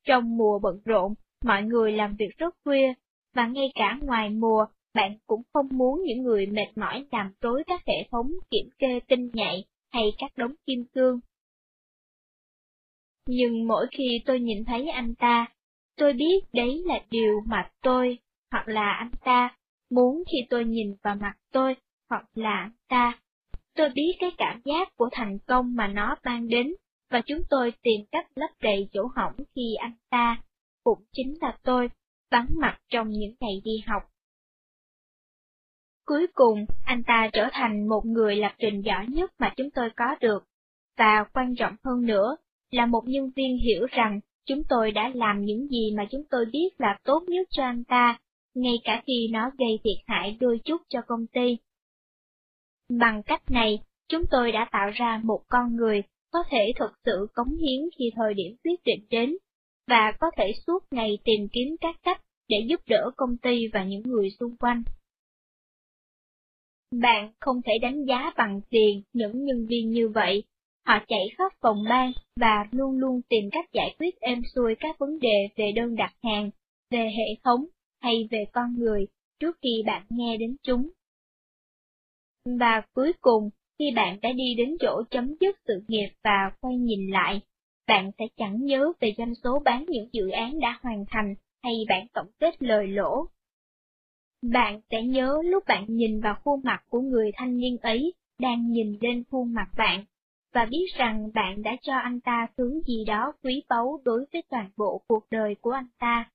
[0.04, 2.94] Trong mùa bận rộn, mọi người làm việc rất khuya,
[3.36, 7.64] và ngay cả ngoài mùa, bạn cũng không muốn những người mệt mỏi làm rối
[7.66, 11.20] các hệ thống kiểm kê tinh nhạy hay các đống kim cương.
[13.26, 15.46] Nhưng mỗi khi tôi nhìn thấy anh ta,
[15.96, 18.18] tôi biết đấy là điều mà tôi,
[18.50, 19.56] hoặc là anh ta,
[19.90, 21.76] muốn khi tôi nhìn vào mặt tôi,
[22.10, 23.20] hoặc là anh ta.
[23.74, 26.74] Tôi biết cái cảm giác của thành công mà nó mang đến,
[27.10, 30.42] và chúng tôi tìm cách lấp đầy chỗ hỏng khi anh ta,
[30.84, 31.88] cũng chính là tôi,
[32.30, 34.02] vắng mặt trong những ngày đi học.
[36.06, 39.90] Cuối cùng, anh ta trở thành một người lập trình giỏi nhất mà chúng tôi
[39.96, 40.44] có được,
[40.96, 42.36] và quan trọng hơn nữa,
[42.70, 46.44] là một nhân viên hiểu rằng chúng tôi đã làm những gì mà chúng tôi
[46.52, 48.18] biết là tốt nhất cho anh ta,
[48.54, 51.58] ngay cả khi nó gây thiệt hại đôi chút cho công ty.
[52.88, 57.26] Bằng cách này, chúng tôi đã tạo ra một con người có thể thực sự
[57.34, 59.36] cống hiến khi thời điểm quyết định đến,
[59.88, 63.84] và có thể suốt ngày tìm kiếm các cách để giúp đỡ công ty và
[63.84, 64.82] những người xung quanh.
[66.90, 70.42] Bạn không thể đánh giá bằng tiền những nhân viên như vậy.
[70.86, 74.98] Họ chạy khắp phòng ban và luôn luôn tìm cách giải quyết êm xuôi các
[74.98, 76.50] vấn đề về đơn đặt hàng,
[76.90, 77.66] về hệ thống
[78.00, 79.06] hay về con người
[79.40, 80.90] trước khi bạn nghe đến chúng.
[82.44, 86.76] Và cuối cùng, khi bạn đã đi đến chỗ chấm dứt sự nghiệp và quay
[86.76, 87.40] nhìn lại,
[87.86, 91.74] bạn sẽ chẳng nhớ về doanh số bán những dự án đã hoàn thành hay
[91.88, 93.26] bản tổng kết lời lỗ.
[94.42, 98.70] Bạn sẽ nhớ lúc bạn nhìn vào khuôn mặt của người thanh niên ấy đang
[98.70, 100.04] nhìn lên khuôn mặt bạn,
[100.52, 104.42] và biết rằng bạn đã cho anh ta thứ gì đó quý báu đối với
[104.48, 106.30] toàn bộ cuộc đời của anh ta.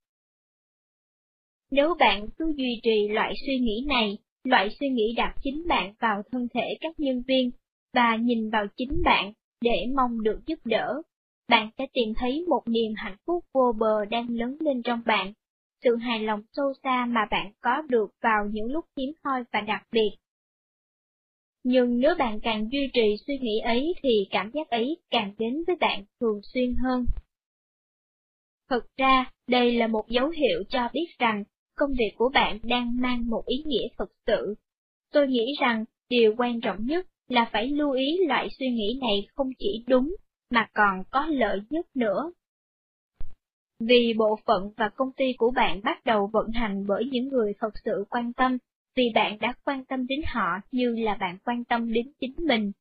[1.71, 5.93] Nếu bạn cứ duy trì loại suy nghĩ này, loại suy nghĩ đặt chính bạn
[5.99, 7.51] vào thân thể các nhân viên,
[7.93, 11.01] và nhìn vào chính bạn để mong được giúp đỡ,
[11.51, 15.33] bạn sẽ tìm thấy một niềm hạnh phúc vô bờ đang lớn lên trong bạn,
[15.83, 19.61] sự hài lòng sâu xa mà bạn có được vào những lúc hiếm hoi và
[19.61, 20.11] đặc biệt.
[21.63, 25.63] Nhưng nếu bạn càng duy trì suy nghĩ ấy thì cảm giác ấy càng đến
[25.67, 27.05] với bạn thường xuyên hơn.
[28.69, 31.43] Thực ra, đây là một dấu hiệu cho biết rằng
[31.75, 34.55] công việc của bạn đang mang một ý nghĩa thực sự.
[35.11, 39.27] Tôi nghĩ rằng điều quan trọng nhất là phải lưu ý loại suy nghĩ này
[39.35, 40.15] không chỉ đúng,
[40.51, 42.31] mà còn có lợi nhất nữa.
[43.79, 47.53] Vì bộ phận và công ty của bạn bắt đầu vận hành bởi những người
[47.59, 48.57] thật sự quan tâm,
[48.95, 52.71] vì bạn đã quan tâm đến họ như là bạn quan tâm đến chính mình.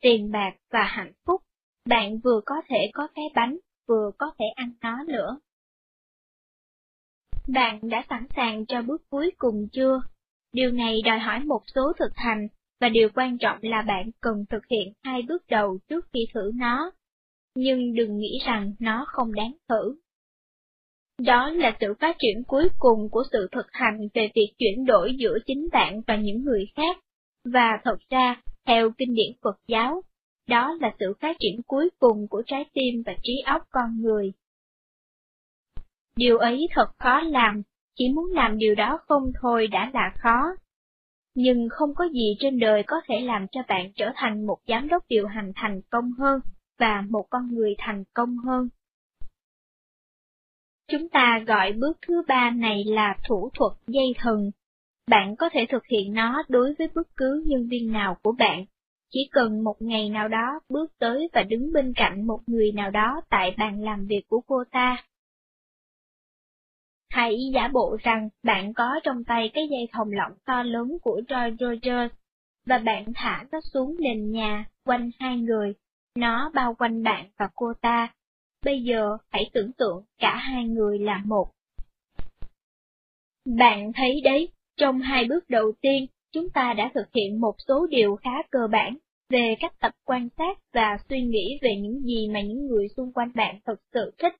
[0.00, 1.42] Tiền bạc và hạnh phúc,
[1.84, 5.38] bạn vừa có thể có cái bánh, vừa có thể ăn nó nữa.
[7.48, 10.00] Bạn đã sẵn sàng cho bước cuối cùng chưa?
[10.52, 12.48] Điều này đòi hỏi một số thực hành,
[12.84, 16.50] và điều quan trọng là bạn cần thực hiện hai bước đầu trước khi thử
[16.54, 16.90] nó.
[17.54, 19.96] Nhưng đừng nghĩ rằng nó không đáng thử.
[21.18, 25.14] Đó là sự phát triển cuối cùng của sự thực hành về việc chuyển đổi
[25.18, 26.96] giữa chính bạn và những người khác,
[27.44, 30.02] và thật ra, theo kinh điển Phật giáo,
[30.48, 34.32] đó là sự phát triển cuối cùng của trái tim và trí óc con người.
[36.16, 37.62] Điều ấy thật khó làm,
[37.94, 40.56] chỉ muốn làm điều đó không thôi đã là khó.
[41.34, 44.88] Nhưng không có gì trên đời có thể làm cho bạn trở thành một giám
[44.88, 46.40] đốc điều hành thành công hơn
[46.78, 48.68] và một con người thành công hơn.
[50.88, 54.50] Chúng ta gọi bước thứ ba này là thủ thuật dây thần.
[55.10, 58.64] Bạn có thể thực hiện nó đối với bất cứ nhân viên nào của bạn.
[59.10, 62.90] Chỉ cần một ngày nào đó bước tới và đứng bên cạnh một người nào
[62.90, 65.04] đó tại bàn làm việc của cô ta.
[67.14, 71.20] Hãy giả bộ rằng bạn có trong tay cái dây thòng lọng to lớn của
[71.28, 72.14] Roy Rogers,
[72.66, 75.74] và bạn thả nó xuống nền nhà, quanh hai người,
[76.18, 78.14] nó bao quanh bạn và cô ta.
[78.64, 81.50] Bây giờ hãy tưởng tượng cả hai người là một.
[83.58, 87.86] Bạn thấy đấy, trong hai bước đầu tiên, chúng ta đã thực hiện một số
[87.86, 88.96] điều khá cơ bản
[89.30, 93.12] về cách tập quan sát và suy nghĩ về những gì mà những người xung
[93.12, 94.34] quanh bạn thực sự thích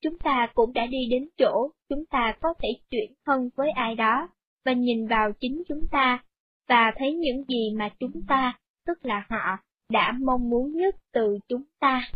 [0.00, 3.94] chúng ta cũng đã đi đến chỗ chúng ta có thể chuyển thân với ai
[3.94, 4.28] đó,
[4.64, 6.24] và nhìn vào chính chúng ta,
[6.68, 9.58] và thấy những gì mà chúng ta, tức là họ,
[9.90, 12.10] đã mong muốn nhất từ chúng ta.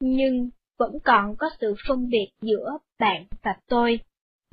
[0.00, 4.00] Nhưng, vẫn còn có sự phân biệt giữa bạn và tôi.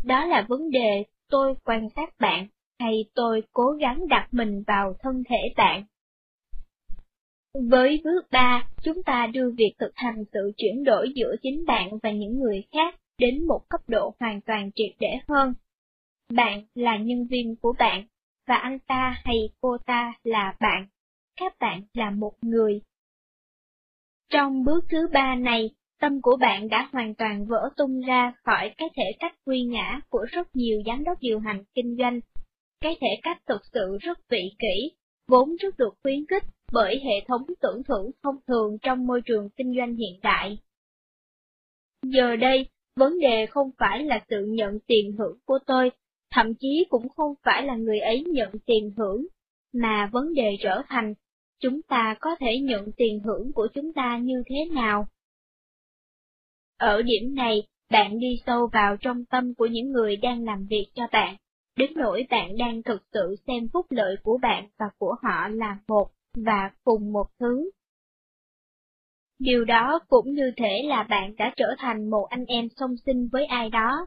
[0.05, 2.47] Đó là vấn đề tôi quan sát bạn,
[2.79, 5.83] hay tôi cố gắng đặt mình vào thân thể bạn.
[7.53, 11.89] Với bước 3, chúng ta đưa việc thực hành sự chuyển đổi giữa chính bạn
[12.03, 15.53] và những người khác đến một cấp độ hoàn toàn triệt để hơn.
[16.33, 18.05] Bạn là nhân viên của bạn,
[18.47, 20.87] và anh ta hay cô ta là bạn.
[21.39, 22.81] Các bạn là một người.
[24.29, 28.71] Trong bước thứ ba này, tâm của bạn đã hoàn toàn vỡ tung ra khỏi
[28.77, 32.19] cái thể cách quy ngã của rất nhiều giám đốc điều hành kinh doanh.
[32.81, 34.91] Cái thể cách thực sự rất vị kỷ,
[35.27, 39.49] vốn rất được khuyến khích bởi hệ thống tưởng thưởng thông thường trong môi trường
[39.49, 40.57] kinh doanh hiện đại.
[42.03, 45.91] Giờ đây, vấn đề không phải là sự nhận tiền thưởng của tôi,
[46.31, 49.27] thậm chí cũng không phải là người ấy nhận tiền thưởng,
[49.73, 51.13] mà vấn đề trở thành,
[51.59, 55.07] chúng ta có thể nhận tiền thưởng của chúng ta như thế nào?
[56.77, 60.87] Ở điểm này, bạn đi sâu vào trong tâm của những người đang làm việc
[60.93, 61.35] cho bạn,
[61.75, 65.77] đến nỗi bạn đang thực sự xem phúc lợi của bạn và của họ là
[65.87, 67.71] một và cùng một thứ.
[69.39, 73.27] Điều đó cũng như thể là bạn đã trở thành một anh em song sinh
[73.31, 74.05] với ai đó.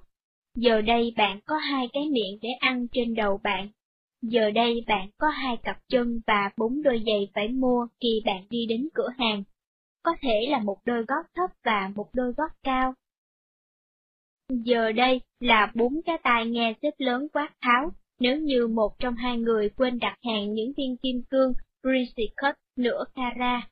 [0.57, 3.69] Giờ đây bạn có hai cái miệng để ăn trên đầu bạn.
[4.23, 8.47] Giờ đây bạn có hai cặp chân và bốn đôi giày phải mua khi bạn
[8.51, 9.43] đi đến cửa hàng.
[10.03, 12.95] Có thể là một đôi gót thấp và một đôi gót cao.
[14.49, 19.15] Giờ đây là bốn cái tai nghe xếp lớn quát tháo, nếu như một trong
[19.15, 21.53] hai người quên đặt hàng những viên kim cương
[21.85, 23.69] Cut nửa cara.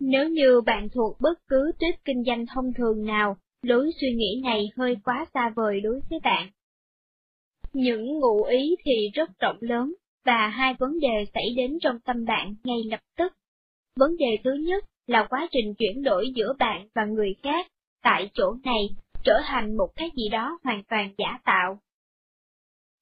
[0.00, 4.40] Nếu như bạn thuộc bất cứ tuyết kinh doanh thông thường nào, lối suy nghĩ
[4.44, 6.50] này hơi quá xa vời đối với bạn.
[7.72, 12.24] Những ngụ ý thì rất rộng lớn, và hai vấn đề xảy đến trong tâm
[12.24, 13.32] bạn ngay lập tức.
[13.96, 17.66] Vấn đề thứ nhất là quá trình chuyển đổi giữa bạn và người khác,
[18.02, 18.88] tại chỗ này,
[19.24, 21.78] trở thành một cái gì đó hoàn toàn giả tạo.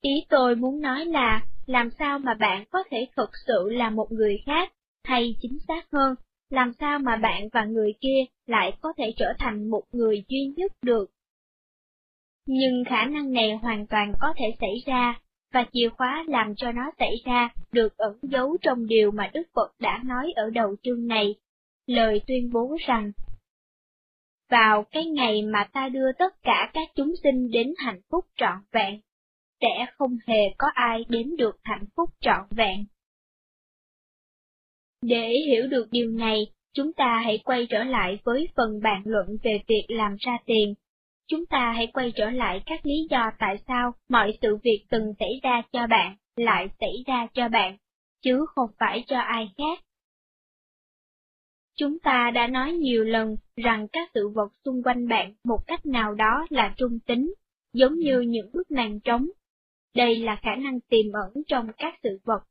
[0.01, 4.13] Ý tôi muốn nói là, làm sao mà bạn có thể thực sự là một
[4.13, 4.73] người khác,
[5.05, 6.15] hay chính xác hơn,
[6.51, 10.53] làm sao mà bạn và người kia lại có thể trở thành một người duy
[10.57, 11.11] nhất được.
[12.47, 15.21] Nhưng khả năng này hoàn toàn có thể xảy ra,
[15.53, 19.49] và chìa khóa làm cho nó xảy ra được ẩn giấu trong điều mà Đức
[19.55, 21.35] Phật đã nói ở đầu chương này,
[21.87, 23.13] lời tuyên bố rằng
[24.51, 28.59] Vào cái ngày mà ta đưa tất cả các chúng sinh đến hạnh phúc trọn
[28.73, 29.01] vẹn,
[29.61, 32.85] sẽ không hề có ai đến được hạnh phúc trọn vẹn.
[35.03, 39.27] Để hiểu được điều này, chúng ta hãy quay trở lại với phần bàn luận
[39.43, 40.75] về việc làm ra tiền.
[41.27, 45.15] Chúng ta hãy quay trở lại các lý do tại sao mọi sự việc từng
[45.19, 47.77] xảy ra cho bạn lại xảy ra cho bạn,
[48.23, 49.85] chứ không phải cho ai khác.
[51.77, 55.87] Chúng ta đã nói nhiều lần rằng các sự vật xung quanh bạn một cách
[55.87, 57.35] nào đó là trung tính,
[57.73, 59.27] giống như những bức màn trống
[59.95, 62.43] đây là khả năng tiềm ẩn trong các sự vật.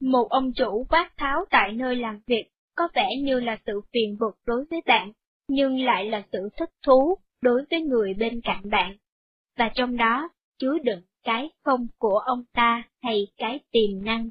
[0.00, 4.16] Một ông chủ quát tháo tại nơi làm việc, có vẻ như là sự phiền
[4.20, 5.12] vực đối với bạn,
[5.48, 8.96] nhưng lại là sự thích thú đối với người bên cạnh bạn.
[9.56, 10.28] Và trong đó,
[10.58, 14.30] chứa đựng cái không của ông ta hay cái tiềm năng.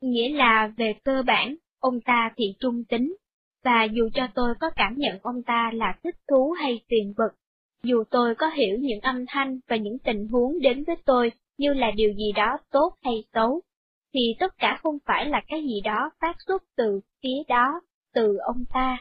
[0.00, 3.16] Nghĩa là về cơ bản, ông ta thì trung tính,
[3.64, 7.43] và dù cho tôi có cảm nhận ông ta là thích thú hay phiền bực,
[7.84, 11.72] dù tôi có hiểu những âm thanh và những tình huống đến với tôi như
[11.72, 13.60] là điều gì đó tốt hay xấu,
[14.14, 17.80] thì tất cả không phải là cái gì đó phát xuất từ phía đó,
[18.14, 18.98] từ ông ta.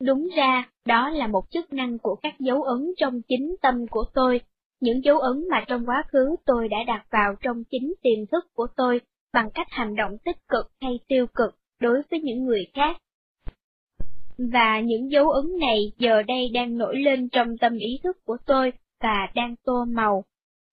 [0.00, 4.04] Đúng ra, đó là một chức năng của các dấu ấn trong chính tâm của
[4.14, 4.40] tôi,
[4.80, 8.44] những dấu ấn mà trong quá khứ tôi đã đặt vào trong chính tiềm thức
[8.54, 9.00] của tôi
[9.32, 12.96] bằng cách hành động tích cực hay tiêu cực đối với những người khác.
[14.38, 18.36] Và những dấu ấn này giờ đây đang nổi lên trong tâm ý thức của
[18.46, 20.24] tôi và đang tô màu,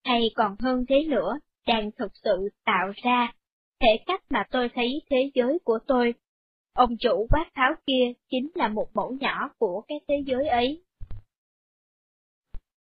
[0.05, 3.33] hay còn hơn thế nữa, đang thực sự tạo ra
[3.81, 6.13] thể cách mà tôi thấy thế giới của tôi.
[6.73, 10.83] Ông chủ quát tháo kia chính là một mẫu nhỏ của cái thế giới ấy.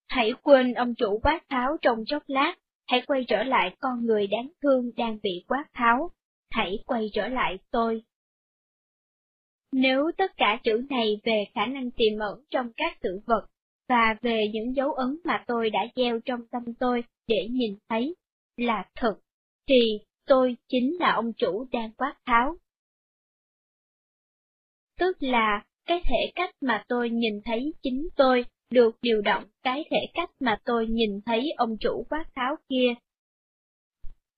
[0.09, 2.55] Hãy quên ông chủ quát tháo trong chốc lát,
[2.87, 6.11] hãy quay trở lại con người đáng thương đang bị quát tháo,
[6.51, 8.03] hãy quay trở lại tôi.
[9.73, 13.47] Nếu tất cả chữ này về khả năng tiềm ẩn trong các sự vật,
[13.89, 18.15] và về những dấu ấn mà tôi đã gieo trong tâm tôi để nhìn thấy,
[18.57, 19.15] là thật,
[19.69, 22.57] thì tôi chính là ông chủ đang quát tháo.
[24.99, 29.85] Tức là, cái thể cách mà tôi nhìn thấy chính tôi được điều động cái
[29.91, 32.95] thể cách mà tôi nhìn thấy ông chủ quát tháo kia.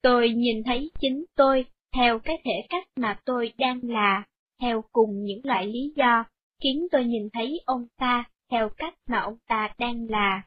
[0.02, 1.64] Tôi nhìn thấy chính tôi
[1.94, 4.24] theo cái thể cách mà tôi đang là,
[4.60, 6.24] theo cùng những loại lý do,
[6.62, 10.42] khiến tôi nhìn thấy ông ta theo cách mà ông ta đang là.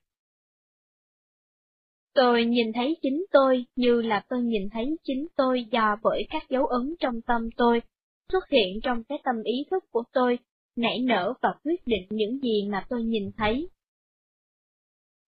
[2.14, 6.50] Tôi nhìn thấy chính tôi như là tôi nhìn thấy chính tôi do bởi các
[6.50, 7.82] dấu ấn trong tâm tôi,
[8.32, 10.40] xuất hiện trong cái tâm ý thức của tôi,
[10.76, 13.70] nảy nở và quyết định những gì mà tôi nhìn thấy.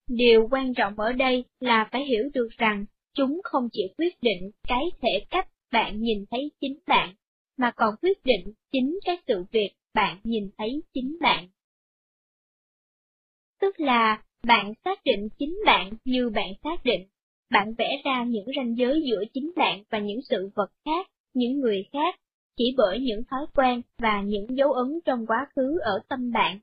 [0.07, 4.51] Điều quan trọng ở đây là phải hiểu được rằng chúng không chỉ quyết định
[4.67, 7.15] cái thể cách bạn nhìn thấy chính bạn,
[7.59, 11.47] mà còn quyết định chính các sự việc bạn nhìn thấy chính bạn.
[13.61, 17.07] Tức là, bạn xác định chính bạn như bạn xác định,
[17.51, 21.59] bạn vẽ ra những ranh giới giữa chính bạn và những sự vật khác, những
[21.59, 22.19] người khác,
[22.57, 26.59] chỉ bởi những thói quen và những dấu ấn trong quá khứ ở tâm bạn.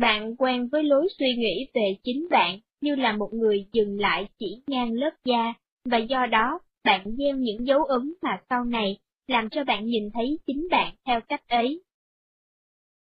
[0.00, 4.28] Bạn quen với lối suy nghĩ về chính bạn như là một người dừng lại
[4.38, 8.98] chỉ ngang lớp da, và do đó bạn gieo những dấu ấn mà sau này
[9.26, 11.82] làm cho bạn nhìn thấy chính bạn theo cách ấy.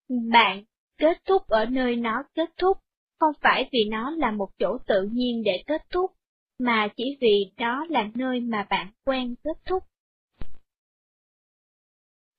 [0.08, 0.64] Bạn
[0.98, 2.78] kết thúc ở nơi nó kết thúc,
[3.20, 6.12] không phải vì nó là một chỗ tự nhiên để kết thúc,
[6.58, 9.82] mà chỉ vì đó là nơi mà bạn quen kết thúc.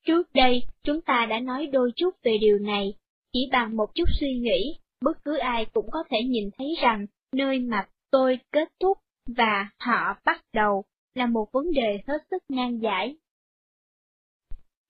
[0.06, 2.94] Trước đây, chúng ta đã nói đôi chút về điều này,
[3.34, 7.06] chỉ bằng một chút suy nghĩ, bất cứ ai cũng có thể nhìn thấy rằng
[7.32, 12.43] nơi mà tôi kết thúc và họ bắt đầu là một vấn đề hết sức
[12.49, 13.16] nan giải.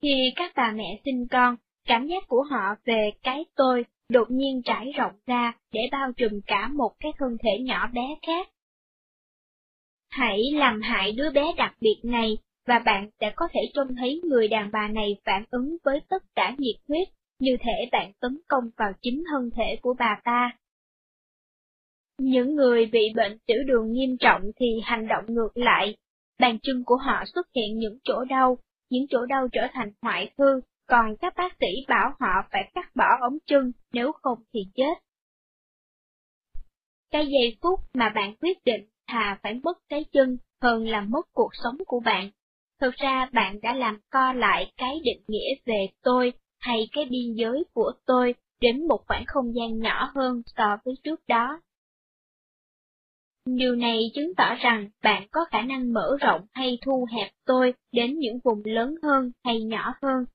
[0.02, 1.56] Khi các bà mẹ sinh con,
[1.88, 6.42] cảm giác của họ về cái tôi đột nhiên trải rộng ra để bao trùm
[6.46, 8.50] cả một cái thân thể nhỏ bé khác.
[10.10, 14.22] Hãy làm hại đứa bé đặc biệt này, và bạn sẽ có thể trông thấy
[14.24, 17.08] người đàn bà này phản ứng với tất cả nhiệt huyết,
[17.40, 20.52] như thể bạn tấn công vào chính thân thể của bà ta.
[22.18, 25.98] Những người bị bệnh tiểu đường nghiêm trọng thì hành động ngược lại,
[26.40, 28.58] bàn chân của họ xuất hiện những chỗ đau,
[28.90, 32.96] những chỗ đau trở thành hoại thư, còn các bác sĩ bảo họ phải cắt
[32.96, 34.94] bỏ ống chân, nếu không thì chết.
[37.12, 41.28] Cái giây phút mà bạn quyết định thà phải mất cái chân hơn là mất
[41.34, 42.30] cuộc sống của bạn.
[42.82, 47.34] Thực ra bạn đã làm co lại cái định nghĩa về tôi hay cái biên
[47.34, 51.60] giới của tôi đến một khoảng không gian nhỏ hơn so với trước đó.
[53.58, 57.74] Điều này chứng tỏ rằng bạn có khả năng mở rộng hay thu hẹp tôi
[57.92, 60.26] đến những vùng lớn hơn hay nhỏ hơn.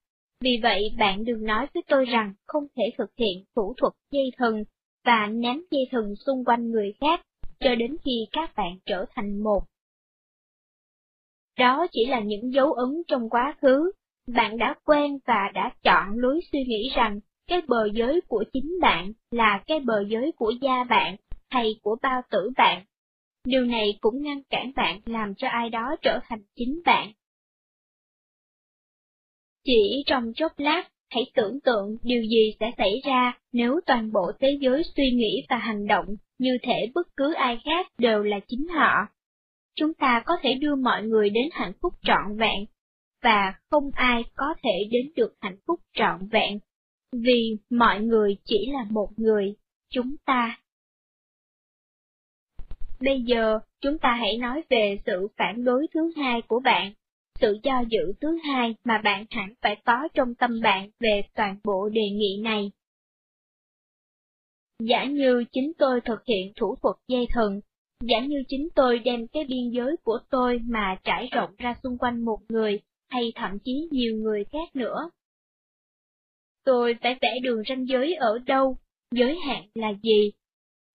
[0.41, 4.31] Vì vậy bạn đừng nói với tôi rằng không thể thực hiện thủ thuật dây
[4.37, 4.65] thần
[5.05, 7.21] và ném dây thần xung quanh người khác
[7.61, 9.62] cho đến khi các bạn trở thành một.
[11.59, 13.93] Đó chỉ là những dấu ấn trong quá khứ,
[14.27, 18.79] bạn đã quen và đã chọn lối suy nghĩ rằng cái bờ giới của chính
[18.81, 21.17] bạn là cái bờ giới của gia bạn
[21.51, 22.85] hay của bao tử bạn
[23.45, 27.13] Điều này cũng ngăn cản bạn làm cho ai đó trở thành chính bạn.
[29.65, 34.33] Chỉ trong chốc lát, hãy tưởng tượng điều gì sẽ xảy ra nếu toàn bộ
[34.41, 36.07] thế giới suy nghĩ và hành động
[36.39, 39.07] như thể bất cứ ai khác đều là chính họ.
[39.77, 42.65] chúng ta có thể đưa mọi người đến hạnh phúc trọn vẹn,
[43.23, 46.59] và không ai có thể đến được hạnh phúc trọn vẹn,
[47.13, 49.55] vì mọi người chỉ là một người,
[49.91, 50.59] chúng ta.
[53.05, 56.93] Bây giờ, chúng ta hãy nói về sự phản đối thứ hai của bạn,
[57.41, 61.57] sự do dự thứ hai mà bạn hẳn phải có trong tâm bạn về toàn
[61.65, 62.71] bộ đề nghị này.
[64.79, 67.61] Giả như chính tôi thực hiện thủ thuật dây thần,
[68.01, 71.99] giả như chính tôi đem cái biên giới của tôi mà trải rộng ra xung
[71.99, 75.11] quanh một người, hay thậm chí nhiều người khác nữa.
[76.65, 78.77] Tôi phải vẽ đường ranh giới ở đâu,
[79.11, 80.33] giới hạn là gì?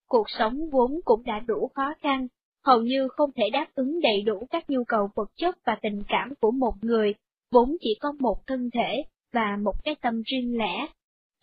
[0.10, 2.28] Cuộc sống vốn cũng đã đủ khó khăn,
[2.66, 6.04] hầu như không thể đáp ứng đầy đủ các nhu cầu vật chất và tình
[6.08, 7.14] cảm của một người,
[7.52, 9.04] vốn chỉ có một thân thể
[9.34, 10.88] và một cái tâm riêng lẻ,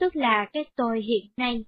[0.01, 1.65] tức là cái tôi hiện nay.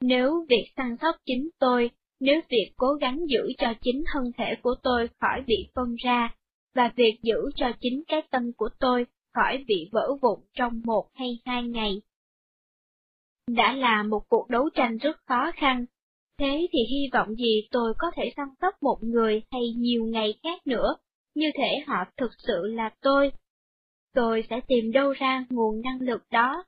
[0.00, 1.90] Nếu việc săn sóc chính tôi,
[2.20, 6.34] nếu việc cố gắng giữ cho chính thân thể của tôi khỏi bị phân ra,
[6.74, 11.08] và việc giữ cho chính cái tâm của tôi khỏi bị vỡ vụn trong một
[11.14, 12.00] hay hai ngày.
[13.48, 15.84] Đã là một cuộc đấu tranh rất khó khăn,
[16.38, 20.34] thế thì hy vọng gì tôi có thể săn sóc một người hay nhiều ngày
[20.42, 20.96] khác nữa,
[21.34, 23.32] như thể họ thực sự là tôi.
[24.14, 26.64] Tôi sẽ tìm đâu ra nguồn năng lực đó.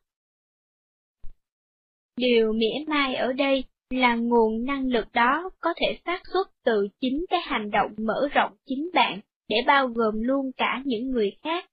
[2.16, 6.88] Điều mỉa mai ở đây là nguồn năng lực đó có thể phát xuất từ
[7.00, 11.36] chính cái hành động mở rộng chính bạn để bao gồm luôn cả những người
[11.42, 11.70] khác.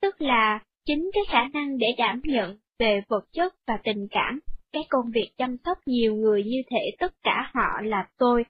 [0.00, 4.40] Tức là chính cái khả năng để đảm nhận về vật chất và tình cảm,
[4.72, 8.44] cái công việc chăm sóc nhiều người như thể tất cả họ là tôi,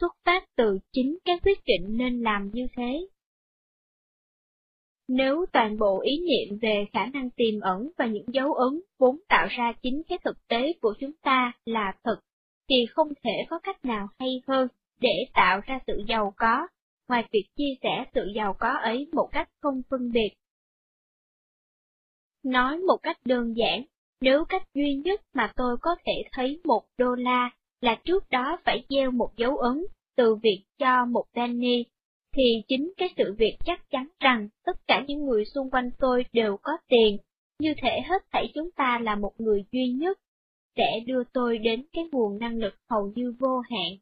[0.00, 3.06] xuất phát từ chính cái quyết định nên làm như thế.
[5.08, 9.20] Nếu toàn bộ ý niệm về khả năng tiềm ẩn và những dấu ấn vốn
[9.28, 12.16] tạo ra chính cái thực tế của chúng ta là thật,
[12.68, 14.68] thì không thể có cách nào hay hơn
[15.00, 16.66] để tạo ra sự giàu có,
[17.08, 20.30] ngoài việc chia sẻ sự giàu có ấy một cách không phân biệt.
[22.42, 23.84] Nói một cách đơn giản,
[24.20, 28.58] nếu cách duy nhất mà tôi có thể thấy một đô la là trước đó
[28.64, 29.84] phải gieo một dấu ấn
[30.16, 31.84] từ việc cho một penny
[32.36, 36.24] thì chính cái sự việc chắc chắn rằng tất cả những người xung quanh tôi
[36.32, 37.18] đều có tiền,
[37.58, 40.18] như thể hết thảy chúng ta là một người duy nhất,
[40.76, 43.98] sẽ đưa tôi đến cái nguồn năng lực hầu như vô hạn.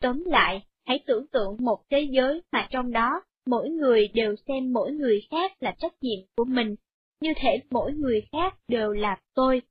[0.00, 4.72] Tóm lại, hãy tưởng tượng một thế giới mà trong đó mỗi người đều xem
[4.72, 6.74] mỗi người khác là trách nhiệm của mình,
[7.20, 9.62] như thể mỗi người khác đều là tôi,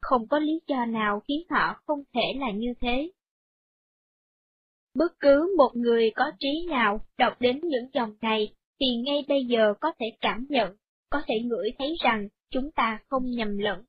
[0.00, 3.10] không có lý do nào khiến họ không thể là như thế.
[4.94, 9.44] Bất cứ một người có trí nào đọc đến những dòng này thì ngay bây
[9.44, 10.76] giờ có thể cảm nhận,
[11.10, 13.84] có thể ngửi thấy rằng chúng ta không nhầm lẫn.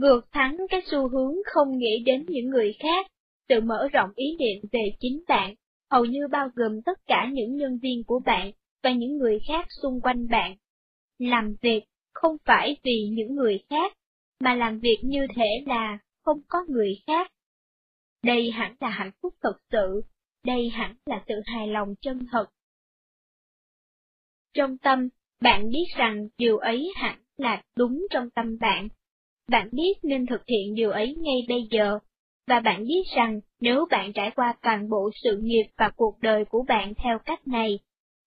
[0.00, 3.06] Vượt thắng cái xu hướng không nghĩ đến những người khác,
[3.48, 5.54] tự mở rộng ý niệm về chính bạn,
[5.90, 9.66] hầu như bao gồm tất cả những nhân viên của bạn và những người khác
[9.82, 10.56] xung quanh bạn.
[11.18, 13.92] Làm việc không phải vì những người khác,
[14.40, 17.32] mà làm việc như thể là không có người khác.
[18.22, 20.02] Đây hẳn là hạnh phúc thật sự,
[20.44, 22.46] đây hẳn là sự hài lòng chân thật.
[24.54, 25.08] Trong tâm,
[25.40, 28.88] bạn biết rằng điều ấy hẳn là đúng trong tâm bạn.
[29.48, 31.98] Bạn biết nên thực hiện điều ấy ngay bây giờ,
[32.46, 36.44] và bạn biết rằng nếu bạn trải qua toàn bộ sự nghiệp và cuộc đời
[36.44, 37.78] của bạn theo cách này,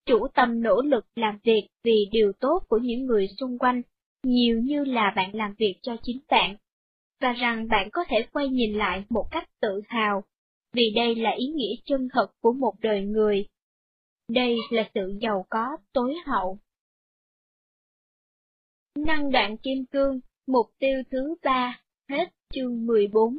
[0.05, 3.81] chủ tâm nỗ lực làm việc vì điều tốt của những người xung quanh,
[4.23, 6.55] nhiều như là bạn làm việc cho chính bạn,
[7.21, 10.23] và rằng bạn có thể quay nhìn lại một cách tự hào,
[10.73, 13.45] vì đây là ý nghĩa chân thật của một đời người.
[14.29, 16.59] Đây là sự giàu có tối hậu.
[18.95, 23.37] Năng đoạn kim cương, mục tiêu thứ ba, hết chương 14.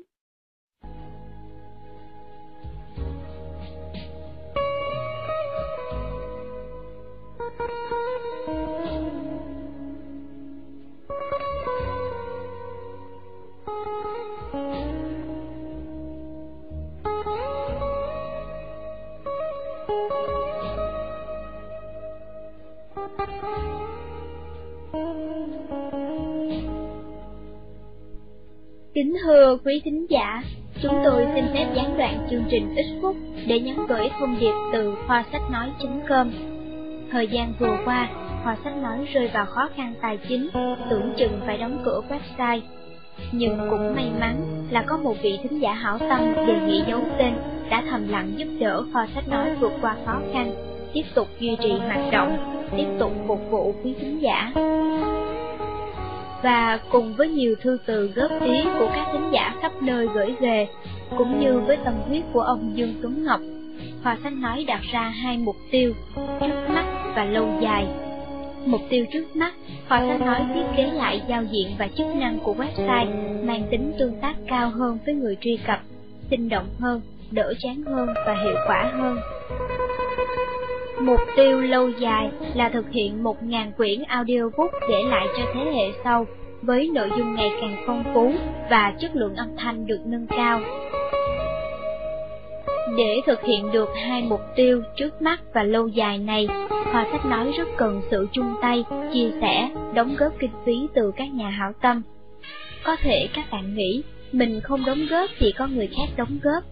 [28.98, 30.42] Kính thưa quý thính giả,
[30.82, 34.52] chúng tôi xin phép gián đoạn chương trình ít phút để nhắn gửi thông điệp
[34.72, 36.30] từ khoa sách nói.com.
[37.10, 38.08] Thời gian vừa qua,
[38.44, 40.48] khoa sách nói rơi vào khó khăn tài chính,
[40.90, 42.60] tưởng chừng phải đóng cửa website.
[43.32, 47.00] Nhưng cũng may mắn là có một vị thính giả hảo tâm đề nghị giấu
[47.18, 47.32] tên
[47.70, 50.54] đã thầm lặng giúp đỡ kho sách nói vượt qua khó khăn,
[50.92, 52.36] tiếp tục duy trì hoạt động,
[52.76, 54.52] tiếp tục phục vụ quý thính giả
[56.42, 60.34] và cùng với nhiều thư từ góp ý của các thính giả khắp nơi gửi
[60.40, 60.66] về,
[61.18, 63.40] cũng như với tâm huyết của ông Dương Tuấn Ngọc,
[64.02, 65.92] Hòa Thanh nói đặt ra hai mục tiêu,
[66.40, 66.84] trước mắt
[67.16, 67.86] và lâu dài.
[68.66, 69.54] Mục tiêu trước mắt,
[69.88, 73.06] Hòa Thanh nói thiết kế lại giao diện và chức năng của website
[73.46, 75.80] mang tính tương tác cao hơn với người truy cập,
[76.30, 79.18] sinh động hơn, đỡ chán hơn và hiệu quả hơn.
[81.02, 85.92] Mục tiêu lâu dài là thực hiện 1.000 quyển audiobook để lại cho thế hệ
[86.04, 86.26] sau,
[86.62, 88.32] với nội dung ngày càng phong phú
[88.70, 90.60] và chất lượng âm thanh được nâng cao.
[92.96, 97.26] Để thực hiện được hai mục tiêu trước mắt và lâu dài này, Hòa Sách
[97.26, 101.48] Nói rất cần sự chung tay, chia sẻ, đóng góp kinh phí từ các nhà
[101.48, 102.02] hảo tâm.
[102.84, 106.64] Có thể các bạn nghĩ, mình không đóng góp thì có người khác đóng góp.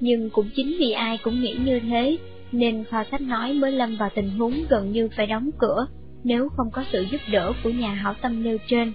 [0.00, 2.16] Nhưng cũng chính vì ai cũng nghĩ như thế,
[2.54, 5.86] nên kho sách nói mới lâm vào tình huống gần như phải đóng cửa,
[6.24, 8.92] nếu không có sự giúp đỡ của nhà hảo tâm nêu trên.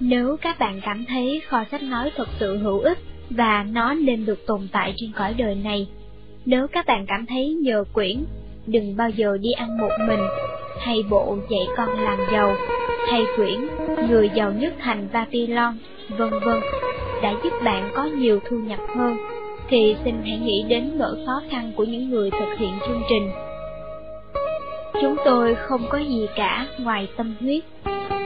[0.00, 2.98] Nếu các bạn cảm thấy kho sách nói thật sự hữu ích
[3.30, 5.88] và nó nên được tồn tại trên cõi đời này,
[6.44, 8.24] nếu các bạn cảm thấy nhờ quyển,
[8.66, 10.20] đừng bao giờ đi ăn một mình,
[10.80, 12.56] hay bộ dạy con làm giàu,
[13.08, 13.66] hay quyển
[14.08, 15.78] Người giàu nhất thành Babylon,
[16.18, 16.60] vân vân,
[17.22, 19.35] đã giúp bạn có nhiều thu nhập hơn
[19.68, 23.30] thì xin hãy nghĩ đến nỗi khó khăn của những người thực hiện chương trình.
[25.02, 27.64] Chúng tôi không có gì cả ngoài tâm huyết.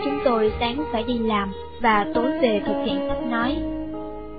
[0.05, 3.57] Chúng tôi sáng phải đi làm và tối về thực hiện sách nói.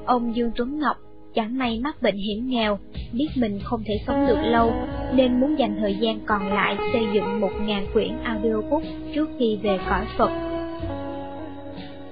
[0.05, 0.97] Ông Dương Tuấn Ngọc
[1.35, 2.79] chẳng may mắc bệnh hiểm nghèo,
[3.11, 4.73] biết mình không thể sống được lâu,
[5.13, 8.83] nên muốn dành thời gian còn lại xây dựng một ngàn quyển audiobook
[9.15, 10.31] trước khi về cõi Phật.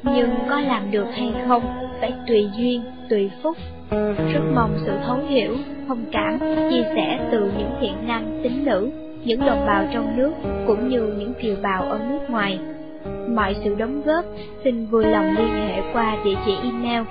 [0.04, 1.64] Nhưng có làm được hay không,
[2.00, 3.57] phải tùy duyên, tùy phúc
[4.34, 5.55] rất mong sự thấu hiểu,
[5.88, 8.89] thông cảm, chia sẻ từ những thiện nam, tín nữ,
[9.24, 10.32] những đồng bào trong nước
[10.68, 12.60] cũng như những kiều bào ở nước ngoài.
[13.30, 14.26] Mọi sự đóng góp
[14.64, 17.03] xin vui lòng liên hệ qua địa chỉ email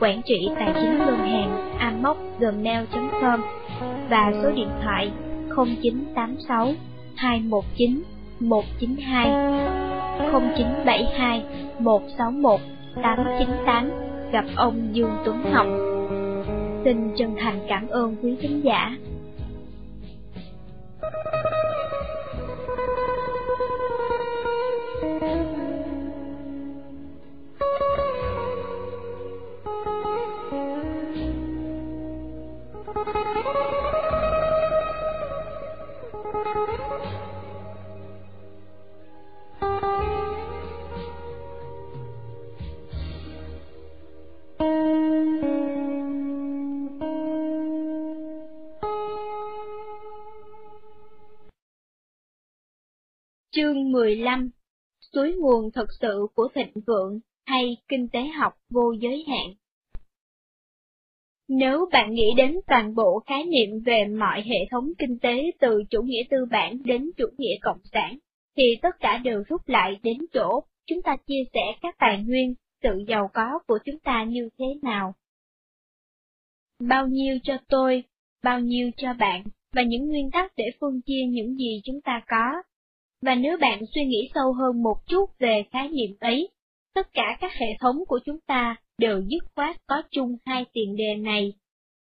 [0.00, 3.40] quản trị tài chính ngân hàng amoc.gmail.com
[4.10, 5.10] và số điện thoại
[5.56, 6.72] 0986
[7.16, 8.02] 219
[8.40, 9.26] 192
[10.32, 11.44] 0972
[11.78, 12.60] 161
[13.02, 15.66] 898 gặp ông Dương Tuấn Học.
[16.84, 18.96] Xin chân thành cảm ơn quý khán giả.
[53.64, 54.50] Chương 15
[55.12, 59.54] Suối nguồn thật sự của thịnh vượng hay kinh tế học vô giới hạn
[61.48, 65.82] Nếu bạn nghĩ đến toàn bộ khái niệm về mọi hệ thống kinh tế từ
[65.90, 68.18] chủ nghĩa tư bản đến chủ nghĩa cộng sản,
[68.56, 72.54] thì tất cả đều rút lại đến chỗ chúng ta chia sẻ các tài nguyên,
[72.82, 75.14] sự giàu có của chúng ta như thế nào.
[76.80, 78.04] Bao nhiêu cho tôi,
[78.42, 82.22] bao nhiêu cho bạn, và những nguyên tắc để phân chia những gì chúng ta
[82.28, 82.62] có
[83.24, 86.48] và nếu bạn suy nghĩ sâu hơn một chút về khái niệm ấy,
[86.94, 90.96] tất cả các hệ thống của chúng ta đều dứt khoát có chung hai tiền
[90.96, 91.52] đề này.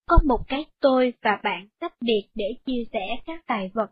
[0.06, 3.90] Có một cái tôi và bạn tách biệt để chia sẻ các tài vật.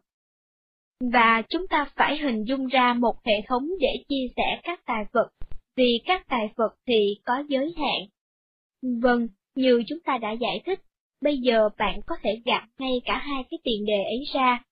[1.12, 5.04] Và chúng ta phải hình dung ra một hệ thống để chia sẻ các tài
[5.12, 5.28] vật,
[5.76, 8.08] vì các tài vật thì có giới hạn.
[9.02, 10.80] Vâng, như chúng ta đã giải thích,
[11.20, 14.62] bây giờ bạn có thể gạt ngay cả hai cái tiền đề ấy ra.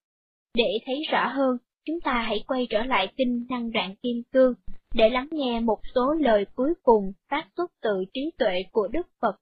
[0.55, 4.55] Để thấy rõ hơn, chúng ta hãy quay trở lại kinh năng đoạn kim cương
[4.95, 9.07] để lắng nghe một số lời cuối cùng phát xuất từ trí tuệ của Đức
[9.21, 9.37] Phật.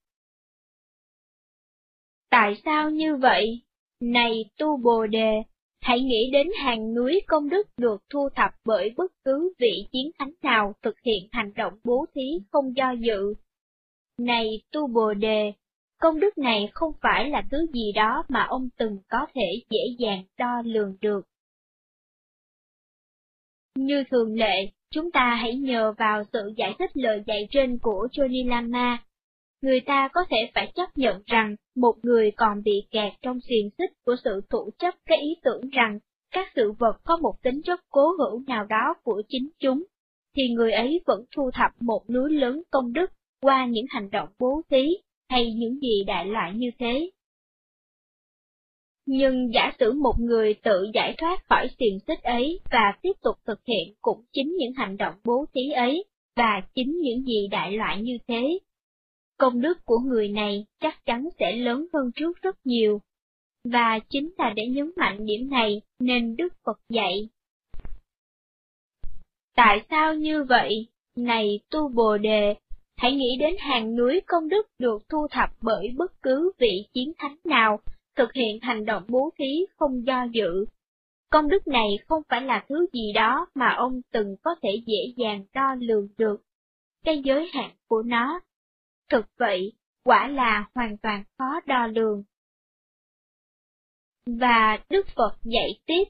[2.30, 3.62] Tại sao như vậy?
[4.00, 5.42] Này tu Bồ Đề,
[5.80, 10.10] hãy nghĩ đến hàng núi công đức được thu thập bởi bất cứ vị chiến
[10.18, 13.34] thánh nào thực hiện hành động bố thí không do dự.
[14.18, 15.52] Này tu Bồ Đề,
[16.00, 19.80] công đức này không phải là thứ gì đó mà ông từng có thể dễ
[19.98, 21.26] dàng đo lường được.
[23.78, 28.08] Như thường lệ, chúng ta hãy nhờ vào sự giải thích lời dạy trên của
[28.12, 28.98] Johnny Lama.
[29.62, 33.70] Người ta có thể phải chấp nhận rằng một người còn bị kẹt trong xiềng
[33.78, 35.98] xích của sự thủ chấp cái ý tưởng rằng
[36.30, 39.84] các sự vật có một tính chất cố hữu nào đó của chính chúng,
[40.36, 43.10] thì người ấy vẫn thu thập một núi lớn công đức
[43.42, 44.88] qua những hành động bố thí
[45.30, 47.10] hay những gì đại loại như thế.
[49.10, 53.36] Nhưng giả sử một người tự giải thoát khỏi xiềng xích ấy và tiếp tục
[53.46, 56.04] thực hiện cũng chính những hành động bố thí ấy,
[56.36, 58.58] và chính những gì đại loại như thế.
[59.38, 63.00] Công đức của người này chắc chắn sẽ lớn hơn trước rất nhiều.
[63.64, 67.28] Và chính là để nhấn mạnh điểm này nên Đức Phật dạy.
[69.56, 70.86] Tại sao như vậy?
[71.16, 72.54] Này tu Bồ Đề,
[72.96, 77.12] hãy nghĩ đến hàng núi công đức được thu thập bởi bất cứ vị chiến
[77.18, 77.80] thánh nào
[78.18, 80.64] thực hiện hành động bố thí không do dự.
[81.30, 85.12] Công đức này không phải là thứ gì đó mà ông từng có thể dễ
[85.16, 86.42] dàng đo lường được.
[87.04, 88.40] Cái giới hạn của nó.
[89.10, 89.72] Thực vậy,
[90.04, 92.22] quả là hoàn toàn khó đo lường.
[94.26, 96.04] Và Đức Phật dạy tiếp.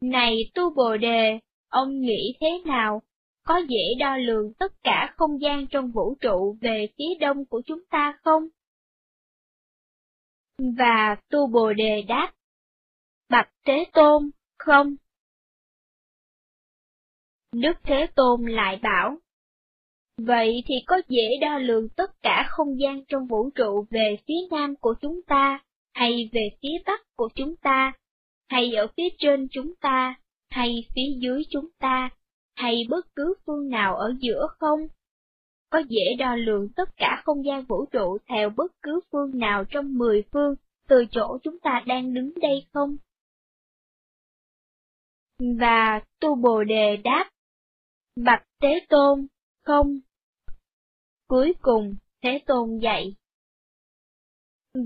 [0.00, 1.38] Này tu Bồ Đề,
[1.68, 3.02] ông nghĩ thế nào?
[3.46, 7.62] Có dễ đo lường tất cả không gian trong vũ trụ về phía đông của
[7.66, 8.48] chúng ta không?
[10.58, 12.32] Và tu Bồ Đề đáp.
[13.28, 14.96] Bạch Thế Tôn, không.
[17.52, 19.18] Đức Thế Tôn lại bảo.
[20.18, 24.40] Vậy thì có dễ đo lường tất cả không gian trong vũ trụ về phía
[24.50, 25.60] nam của chúng ta,
[25.94, 27.92] hay về phía bắc của chúng ta,
[28.48, 30.14] hay ở phía trên chúng ta,
[30.50, 32.10] hay phía dưới chúng ta,
[32.56, 34.80] hay bất cứ phương nào ở giữa không?
[35.70, 39.64] Có dễ đo lường tất cả không gian vũ trụ theo bất cứ phương nào
[39.70, 40.54] trong mười phương
[40.88, 42.96] từ chỗ chúng ta đang đứng đây không?
[45.38, 47.30] Và Tu Bồ Đề đáp,
[48.16, 49.26] Bạch thế Tôn,
[49.64, 49.98] không.
[51.28, 53.14] Cuối cùng, Thế Tôn dạy.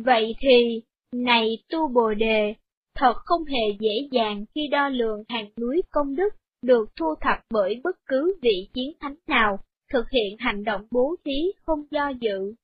[0.04, 2.54] Vậy thì, này Tu Bồ Đề,
[2.94, 7.38] thật không hề dễ dàng khi đo lường hàng núi công đức được thu thập
[7.50, 9.58] bởi bất cứ vị chiến thánh nào
[9.92, 12.54] thực hiện hành động bố thí không do dự.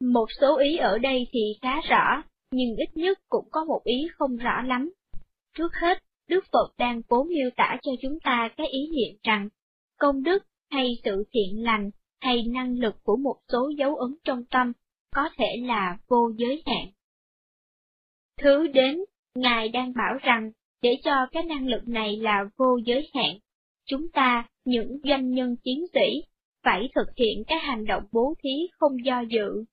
[0.00, 4.08] Một số ý ở đây thì khá rõ, nhưng ít nhất cũng có một ý
[4.14, 4.90] không rõ lắm.
[5.54, 9.48] Trước hết, Đức Phật đang cố miêu tả cho chúng ta cái ý niệm rằng,
[9.98, 14.44] công đức hay sự thiện lành hay năng lực của một số dấu ấn trong
[14.44, 14.72] tâm
[15.14, 16.86] có thể là vô giới hạn.
[18.40, 19.04] Thứ đến,
[19.34, 20.50] Ngài đang bảo rằng,
[20.82, 23.38] để cho cái năng lực này là vô giới hạn,
[23.88, 26.22] chúng ta, những doanh nhân chiến sĩ,
[26.64, 29.64] phải thực hiện các hành động bố thí không do dự.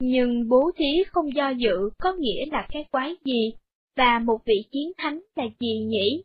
[0.00, 3.52] Nhưng bố thí không do dự có nghĩa là cái quái gì,
[3.96, 6.22] và một vị chiến thánh là gì nhỉ?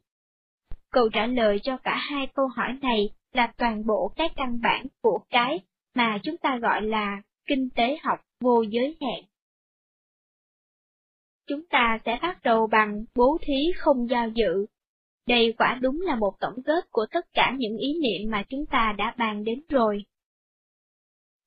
[0.91, 4.85] Câu trả lời cho cả hai câu hỏi này là toàn bộ cái căn bản
[5.01, 5.59] của cái
[5.95, 9.23] mà chúng ta gọi là kinh tế học vô giới hạn.
[11.47, 14.65] Chúng ta sẽ bắt đầu bằng bố thí không do dự.
[15.27, 18.65] Đây quả đúng là một tổng kết của tất cả những ý niệm mà chúng
[18.65, 20.03] ta đã bàn đến rồi.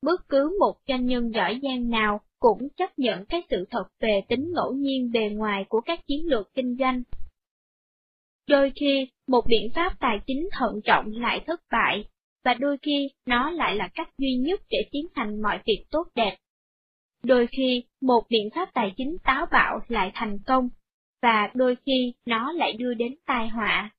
[0.03, 4.20] Bất cứ một doanh nhân giỏi giang nào cũng chấp nhận cái sự thật về
[4.29, 7.03] tính ngẫu nhiên bề ngoài của các chiến lược kinh doanh.
[8.49, 12.05] Đôi khi, một biện pháp tài chính thận trọng lại thất bại,
[12.45, 16.09] và đôi khi nó lại là cách duy nhất để tiến hành mọi việc tốt
[16.14, 16.37] đẹp.
[17.22, 20.68] Đôi khi, một biện pháp tài chính táo bạo lại thành công,
[21.25, 23.91] và đôi khi nó lại đưa đến tai họa.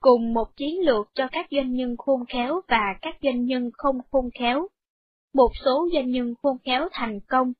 [0.00, 3.98] Cùng một chiến lược cho các doanh nhân khôn khéo và các doanh nhân không
[4.10, 4.68] khôn khéo,
[5.34, 7.52] một số doanh nhân khôn khéo thành công,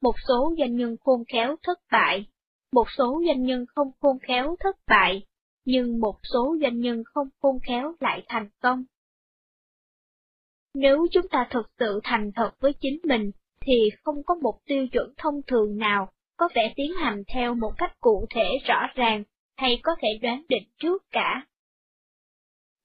[0.00, 2.26] một số doanh nhân khôn khéo thất bại,
[2.72, 5.26] một số doanh nhân không khôn khéo thất bại,
[5.64, 8.84] nhưng một số doanh nhân không khôn khéo lại thành công.
[10.74, 14.86] Nếu chúng ta thực sự thành thật với chính mình, thì không có một tiêu
[14.92, 16.12] chuẩn thông thường nào
[16.42, 19.24] có vẻ tiến hành theo một cách cụ thể rõ ràng
[19.56, 21.46] hay có thể đoán định trước cả.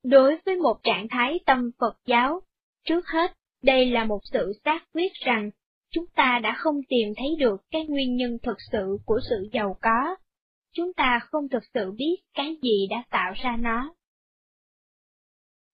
[0.03, 2.41] Đối với một trạng thái tâm Phật giáo,
[2.85, 5.51] trước hết đây là một sự xác quyết rằng,
[5.91, 9.77] chúng ta đã không tìm thấy được cái nguyên nhân thực sự của sự giàu
[9.81, 10.15] có.
[10.73, 13.95] Chúng ta không thực sự biết cái gì đã tạo ra nó.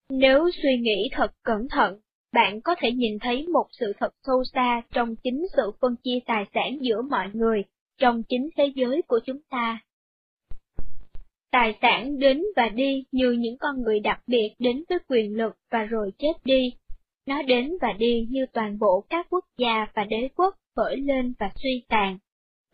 [0.10, 2.00] Nếu suy nghĩ thật cẩn thận,
[2.34, 6.20] bạn có thể nhìn thấy một sự thật sâu xa trong chính sự phân chia
[6.26, 7.64] tài sản giữa mọi người,
[7.98, 9.80] trong chính thế giới của chúng ta.
[11.52, 15.54] Tài sản đến và đi như những con người đặc biệt đến với quyền lực
[15.72, 16.74] và rồi chết đi,
[17.26, 21.34] nó đến và đi như toàn bộ các quốc gia và đế quốc khởi lên
[21.40, 22.18] và suy tàn.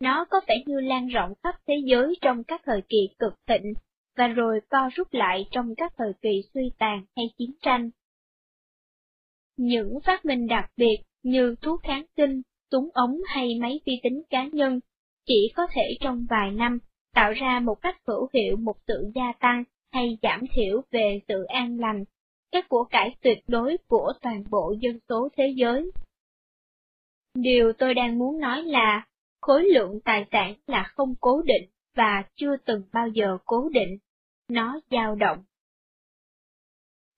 [0.00, 3.74] Nó có vẻ như lan rộng khắp thế giới trong các thời kỳ cực thịnh,
[4.16, 7.90] và rồi co rút lại trong các thời kỳ suy tàn hay chiến tranh.
[9.56, 14.22] Những phát minh đặc biệt như thuốc kháng sinh, súng ống hay máy vi tính
[14.30, 14.80] cá nhân
[15.30, 16.78] chỉ có thể trong vài năm
[17.14, 21.44] tạo ra một cách hữu hiệu một sự gia tăng hay giảm thiểu về sự
[21.44, 22.04] an lành
[22.52, 25.90] các của cải tuyệt đối của toàn bộ dân số thế giới.
[27.34, 29.06] Điều tôi đang muốn nói là,
[29.40, 33.98] khối lượng tài sản là không cố định và chưa từng bao giờ cố định,
[34.48, 35.38] nó dao động.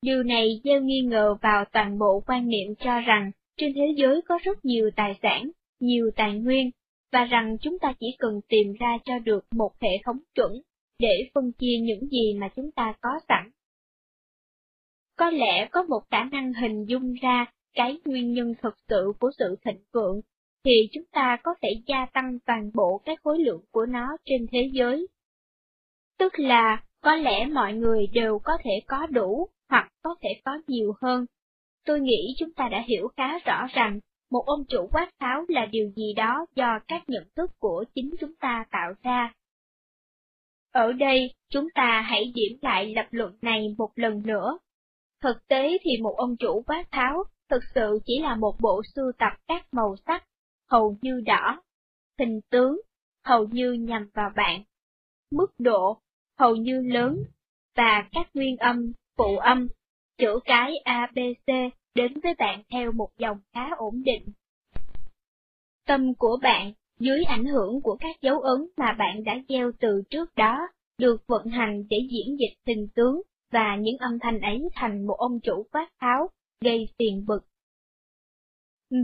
[0.02, 4.22] Điều này gieo nghi ngờ vào toàn bộ quan niệm cho rằng trên thế giới
[4.28, 5.50] có rất nhiều tài sản,
[5.80, 6.70] nhiều tài nguyên,
[7.12, 10.52] và rằng chúng ta chỉ cần tìm ra cho được một hệ thống chuẩn
[10.98, 13.50] để phân chia những gì mà chúng ta có sẵn.
[15.16, 19.30] Có lẽ có một khả năng hình dung ra cái nguyên nhân thực sự của
[19.38, 20.20] sự thịnh vượng,
[20.64, 24.46] thì chúng ta có thể gia tăng toàn bộ cái khối lượng của nó trên
[24.52, 25.06] thế giới.
[26.18, 30.52] Tức là, có lẽ mọi người đều có thể có đủ, hoặc có thể có
[30.66, 31.26] nhiều hơn.
[31.84, 34.00] Tôi nghĩ chúng ta đã hiểu khá rõ rằng,
[34.33, 38.11] một ông chủ quát tháo là điều gì đó do các nhận thức của chính
[38.20, 39.33] chúng ta tạo ra.
[40.72, 44.59] Ở đây, chúng ta hãy điểm lại lập luận này một lần nữa.
[45.22, 49.12] Thực tế thì một ông chủ quát tháo thực sự chỉ là một bộ sưu
[49.18, 50.24] tập các màu sắc,
[50.70, 51.62] hầu như đỏ,
[52.18, 52.80] hình tướng,
[53.24, 54.62] hầu như nhằm vào bạn,
[55.30, 56.01] mức độ,
[56.39, 57.16] hầu như lớn,
[57.76, 59.68] và các nguyên âm, phụ âm,
[60.18, 64.24] chữ cái ABC đến với bạn theo một dòng khá ổn định.
[65.86, 70.03] Tâm của bạn, dưới ảnh hưởng của các dấu ấn mà bạn đã gieo từ
[70.11, 70.68] trước đó,
[70.99, 73.22] được vận hành để diễn dịch hình tướng
[73.53, 76.28] và những âm thanh ấy thành một ông chủ quát tháo,
[76.61, 77.45] gây phiền bực.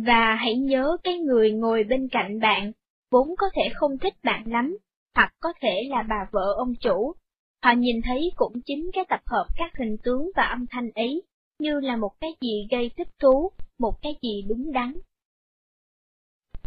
[0.07, 2.73] Và hãy nhớ cái người ngồi bên cạnh bạn,
[3.11, 4.79] vốn có thể không thích bạn lắm,
[5.15, 7.15] hoặc có thể là bà vợ ông chủ.
[7.63, 11.23] Họ nhìn thấy cũng chính cái tập hợp các hình tướng và âm thanh ấy,
[11.59, 14.93] như là một cái gì gây thích thú, một cái gì đúng đắn.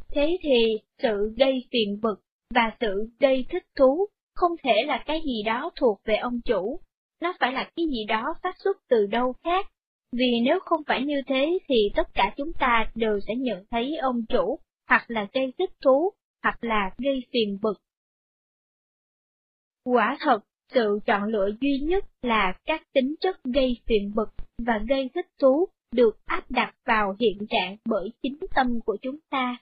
[0.07, 2.21] Thế thì, sự gây phiền bực
[2.53, 6.79] và sự gây thích thú không thể là cái gì đó thuộc về ông chủ,
[7.21, 9.67] nó phải là cái gì đó phát xuất từ đâu khác,
[10.11, 13.97] vì nếu không phải như thế thì tất cả chúng ta đều sẽ nhận thấy
[13.97, 16.11] ông chủ, hoặc là gây thích thú,
[16.43, 17.81] hoặc là gây phiền bực.
[19.83, 20.39] Quả thật,
[20.73, 25.27] sự chọn lựa duy nhất là các tính chất gây phiền bực và gây thích
[25.41, 29.57] thú được áp đặt vào hiện trạng bởi chính tâm của chúng ta.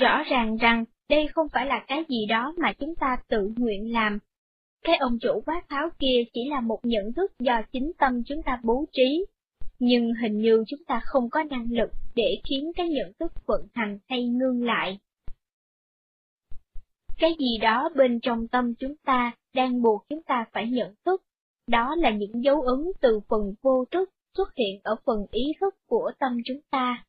[0.00, 3.92] Rõ ràng rằng đây không phải là cái gì đó mà chúng ta tự nguyện
[3.92, 4.18] làm.
[4.84, 8.42] Cái ông chủ quát tháo kia chỉ là một nhận thức do chính tâm chúng
[8.42, 9.26] ta bố trí,
[9.78, 13.66] nhưng hình như chúng ta không có năng lực để khiến cái nhận thức vận
[13.74, 14.98] hành hay ngưng lại.
[17.18, 21.22] Cái gì đó bên trong tâm chúng ta đang buộc chúng ta phải nhận thức,
[21.66, 25.74] đó là những dấu ấn từ phần vô thức xuất hiện ở phần ý thức
[25.86, 27.04] của tâm chúng ta.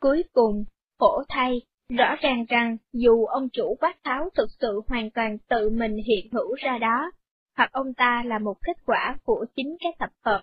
[0.00, 0.64] Cuối cùng,
[0.98, 5.70] khổ thay, rõ ràng rằng dù ông chủ quát tháo thực sự hoàn toàn tự
[5.70, 7.10] mình hiện hữu ra đó,
[7.56, 10.42] hoặc ông ta là một kết quả của chính cái tập hợp,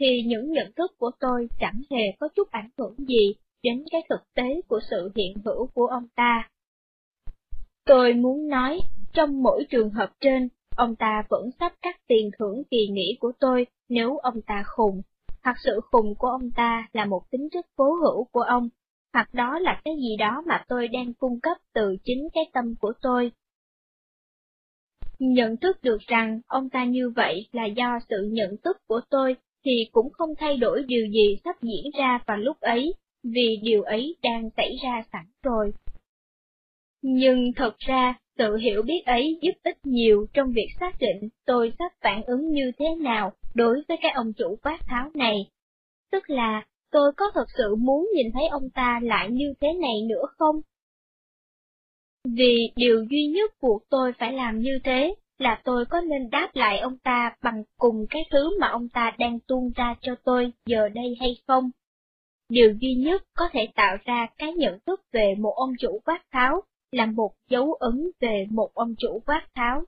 [0.00, 4.00] thì những nhận thức của tôi chẳng hề có chút ảnh hưởng gì đến cái
[4.08, 6.48] thực tế của sự hiện hữu của ông ta.
[7.88, 8.80] Tôi muốn nói,
[9.12, 13.32] trong mỗi trường hợp trên, ông ta vẫn sắp cắt tiền thưởng kỳ nghỉ của
[13.40, 15.02] tôi nếu ông ta khùng,
[15.44, 18.68] hoặc sự khùng của ông ta là một tính chất cố hữu của ông,
[19.12, 22.74] hoặc đó là cái gì đó mà tôi đang cung cấp từ chính cái tâm
[22.80, 23.32] của tôi.
[25.18, 29.36] Nhận thức được rằng ông ta như vậy là do sự nhận thức của tôi
[29.64, 33.82] thì cũng không thay đổi điều gì sắp diễn ra vào lúc ấy, vì điều
[33.82, 35.72] ấy đang xảy ra sẵn rồi.
[37.10, 41.72] Nhưng thật ra, sự hiểu biết ấy giúp ích nhiều trong việc xác định tôi
[41.78, 45.46] sắp phản ứng như thế nào đối với cái ông chủ quát tháo này.
[46.12, 50.02] Tức là, tôi có thật sự muốn nhìn thấy ông ta lại như thế này
[50.08, 50.60] nữa không?
[52.24, 56.50] Vì điều duy nhất buộc tôi phải làm như thế là tôi có nên đáp
[56.54, 60.52] lại ông ta bằng cùng cái thứ mà ông ta đang tuôn ra cho tôi
[60.66, 61.70] giờ đây hay không?
[62.48, 66.22] Điều duy nhất có thể tạo ra cái nhận thức về một ông chủ quát
[66.32, 66.62] tháo
[66.92, 69.84] là một dấu ấn về một ông chủ quát tháo.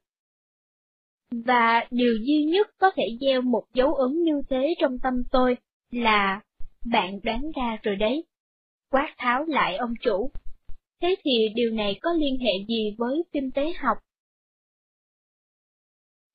[1.31, 5.57] Và điều duy nhất có thể gieo một dấu ấn như thế trong tâm tôi
[5.91, 6.41] là,
[6.93, 8.25] bạn đoán ra rồi đấy,
[8.91, 10.31] quát tháo lại ông chủ.
[11.03, 13.99] Thế thì điều này có liên hệ gì với kinh tế học?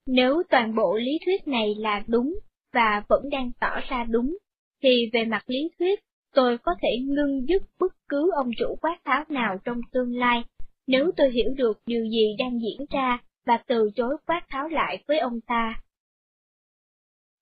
[0.05, 2.39] Nếu toàn bộ lý thuyết này là đúng,
[2.73, 4.37] và vẫn đang tỏ ra đúng,
[4.83, 5.99] thì về mặt lý thuyết,
[6.33, 10.43] tôi có thể ngưng dứt bất cứ ông chủ quát tháo nào trong tương lai
[10.87, 15.03] nếu tôi hiểu được điều gì đang diễn ra và từ chối quát tháo lại
[15.07, 15.81] với ông ta.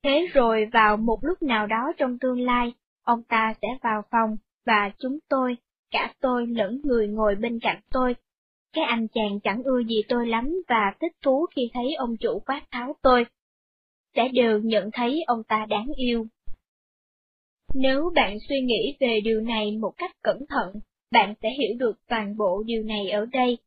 [0.03, 2.73] Thế rồi vào một lúc nào đó trong tương lai,
[3.03, 5.57] ông ta sẽ vào phòng, và chúng tôi,
[5.91, 8.15] cả tôi lẫn người ngồi bên cạnh tôi.
[8.73, 12.39] Cái anh chàng chẳng ưa gì tôi lắm và thích thú khi thấy ông chủ
[12.45, 13.25] quát tháo tôi.
[14.15, 16.25] Sẽ đều nhận thấy ông ta đáng yêu.
[17.73, 20.73] Nếu bạn suy nghĩ về điều này một cách cẩn thận,
[21.13, 23.57] bạn sẽ hiểu được toàn bộ điều này ở đây.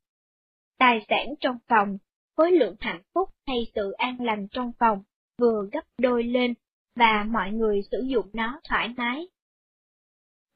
[0.79, 1.99] Tài sản trong phòng,
[2.37, 5.03] khối lượng hạnh phúc hay sự an lành trong phòng
[5.39, 6.55] vừa gấp đôi lên
[6.97, 9.29] và mọi người sử dụng nó thoải mái.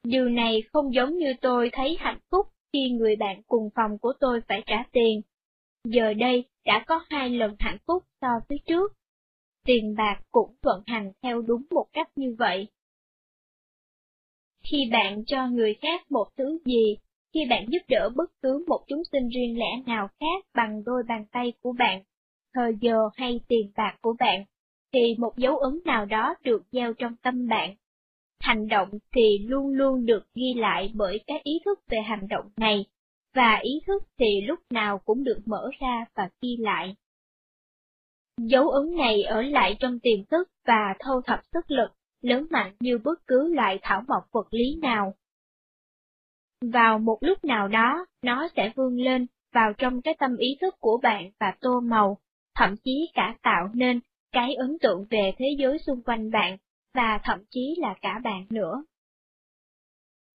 [0.03, 4.13] Điều này không giống như tôi thấy hạnh phúc khi người bạn cùng phòng của
[4.19, 5.21] tôi phải trả tiền.
[5.83, 8.93] Giờ đây đã có hai lần hạnh phúc so với trước.
[9.65, 12.67] Tiền bạc cũng vận hành theo đúng một cách như vậy.
[14.63, 16.97] Khi bạn cho người khác một thứ gì,
[17.33, 21.03] khi bạn giúp đỡ bất cứ một chúng sinh riêng lẻ nào khác bằng đôi
[21.07, 22.03] bàn tay của bạn,
[22.53, 24.45] thời giờ hay tiền bạc của bạn,
[24.93, 27.75] thì một dấu ấn nào đó được gieo trong tâm bạn.
[28.39, 32.49] Hành động thì luôn luôn được ghi lại bởi cái ý thức về hành động
[32.57, 32.85] này,
[33.35, 36.95] và ý thức thì lúc nào cũng được mở ra và ghi lại.
[38.37, 41.91] Dấu ấn này ở lại trong tiềm thức và thâu thập sức lực,
[42.21, 45.13] lớn mạnh như bất cứ loại thảo mộc vật lý nào.
[46.61, 50.75] Vào một lúc nào đó, nó sẽ vươn lên vào trong cái tâm ý thức
[50.79, 52.17] của bạn và tô màu,
[52.55, 53.99] thậm chí cả tạo nên
[54.31, 56.57] cái ấn tượng về thế giới xung quanh bạn,
[56.93, 58.83] và thậm chí là cả bạn nữa.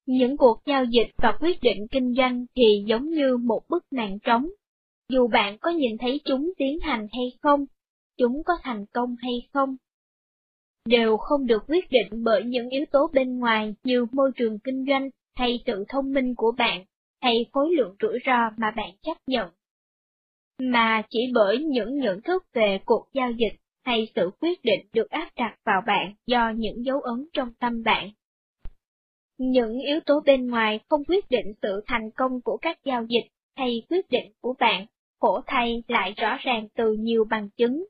[0.06, 4.18] Những cuộc giao dịch và quyết định kinh doanh thì giống như một bức màn
[4.18, 4.48] trống.
[5.08, 7.66] Dù bạn có nhìn thấy chúng tiến hành hay không,
[8.18, 9.76] chúng có thành công hay không,
[10.86, 14.84] đều không được quyết định bởi những yếu tố bên ngoài như môi trường kinh
[14.88, 16.84] doanh hay sự thông minh của bạn,
[17.20, 19.50] hay khối lượng rủi ro mà bạn chấp nhận.
[20.58, 25.10] Mà chỉ bởi những nhận thức về cuộc giao dịch hay sự quyết định được
[25.10, 28.10] áp đặt vào bạn do những dấu ấn trong tâm bạn.
[29.38, 33.26] Những yếu tố bên ngoài không quyết định sự thành công của các giao dịch
[33.56, 34.86] hay quyết định của bạn,
[35.20, 37.84] khổ thay lại rõ ràng từ nhiều bằng chứng.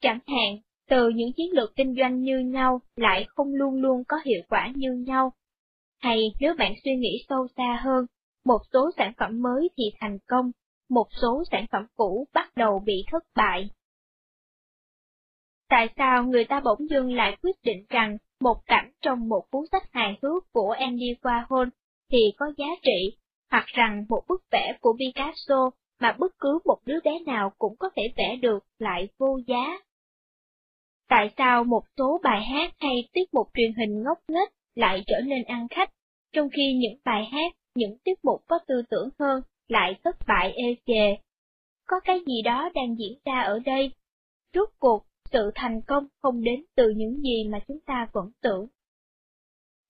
[0.00, 0.58] Chẳng hạn,
[0.88, 4.72] từ những chiến lược kinh doanh như nhau lại không luôn luôn có hiệu quả
[4.74, 5.32] như nhau.
[6.00, 8.06] Hay nếu bạn suy nghĩ sâu xa hơn,
[8.44, 10.50] một số sản phẩm mới thì thành công,
[10.90, 13.70] một số sản phẩm cũ bắt đầu bị thất bại.
[15.68, 19.64] Tại sao người ta bỗng dưng lại quyết định rằng một cảnh trong một cuốn
[19.72, 21.68] sách hài hước của Andy Warhol
[22.10, 23.16] thì có giá trị,
[23.50, 25.70] hoặc rằng một bức vẽ của Picasso
[26.00, 29.78] mà bất cứ một đứa bé nào cũng có thể vẽ được lại vô giá?
[31.08, 35.20] Tại sao một số bài hát hay tiết mục truyền hình ngốc nghếch lại trở
[35.20, 35.90] nên ăn khách,
[36.32, 40.52] trong khi những bài hát, những tiết mục có tư tưởng hơn lại thất bại
[40.52, 41.16] ê chề?
[41.86, 43.92] Có cái gì đó đang diễn ra ở đây?
[44.54, 48.66] Rốt cuộc, sự thành công không đến từ những gì mà chúng ta vẫn tưởng.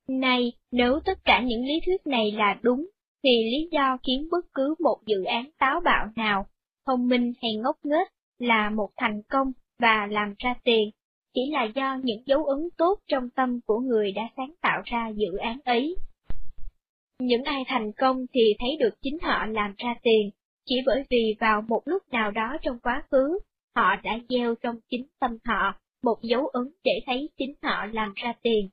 [0.09, 2.87] Này, nếu tất cả những lý thuyết này là đúng,
[3.23, 6.47] thì lý do khiến bất cứ một dự án táo bạo nào,
[6.87, 8.09] thông minh hay ngốc nghếch,
[8.39, 10.91] là một thành công và làm ra tiền,
[11.35, 15.09] chỉ là do những dấu ấn tốt trong tâm của người đã sáng tạo ra
[15.09, 15.97] dự án ấy.
[17.21, 20.31] Những ai thành công thì thấy được chính họ làm ra tiền,
[20.67, 23.39] chỉ bởi vì vào một lúc nào đó trong quá khứ,
[23.77, 28.13] họ đã gieo trong chính tâm họ một dấu ấn để thấy chính họ làm
[28.17, 28.69] ra tiền.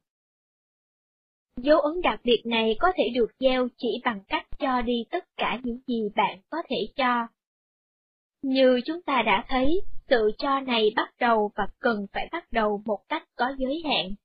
[1.58, 5.26] Dấu ấn đặc biệt này có thể được gieo chỉ bằng cách cho đi tất
[5.38, 7.28] cả những gì bạn có thể cho.
[8.41, 12.82] Như chúng ta đã thấy, sự cho này bắt đầu và cần phải bắt đầu
[12.86, 14.16] một cách có giới hạn.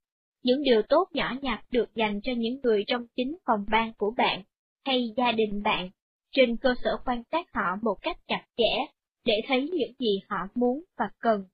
[0.43, 4.15] Những điều tốt nhỏ nhặt được dành cho những người trong chính phòng ban của
[4.17, 4.43] bạn,
[4.85, 5.91] hay gia đình bạn,
[6.33, 8.87] trên cơ sở quan sát họ một cách chặt chẽ
[9.25, 11.45] để thấy những gì họ muốn và cần.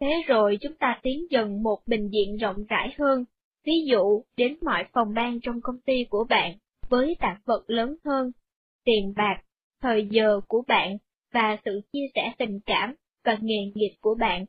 [0.00, 3.24] Thế rồi chúng ta tiến dần một bình diện rộng rãi hơn,
[3.64, 7.96] ví dụ đến mọi phòng ban trong công ty của bạn, với tạp vật lớn
[8.04, 8.32] hơn,
[8.84, 9.42] tiền bạc,
[9.80, 10.96] thời giờ của bạn
[11.36, 14.44] và sự chia sẻ tình cảm và nghề nghiệp của bạn,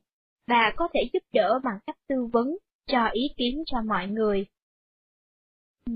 [0.48, 4.46] và có thể giúp đỡ bằng cách tư vấn, cho ý kiến cho mọi người.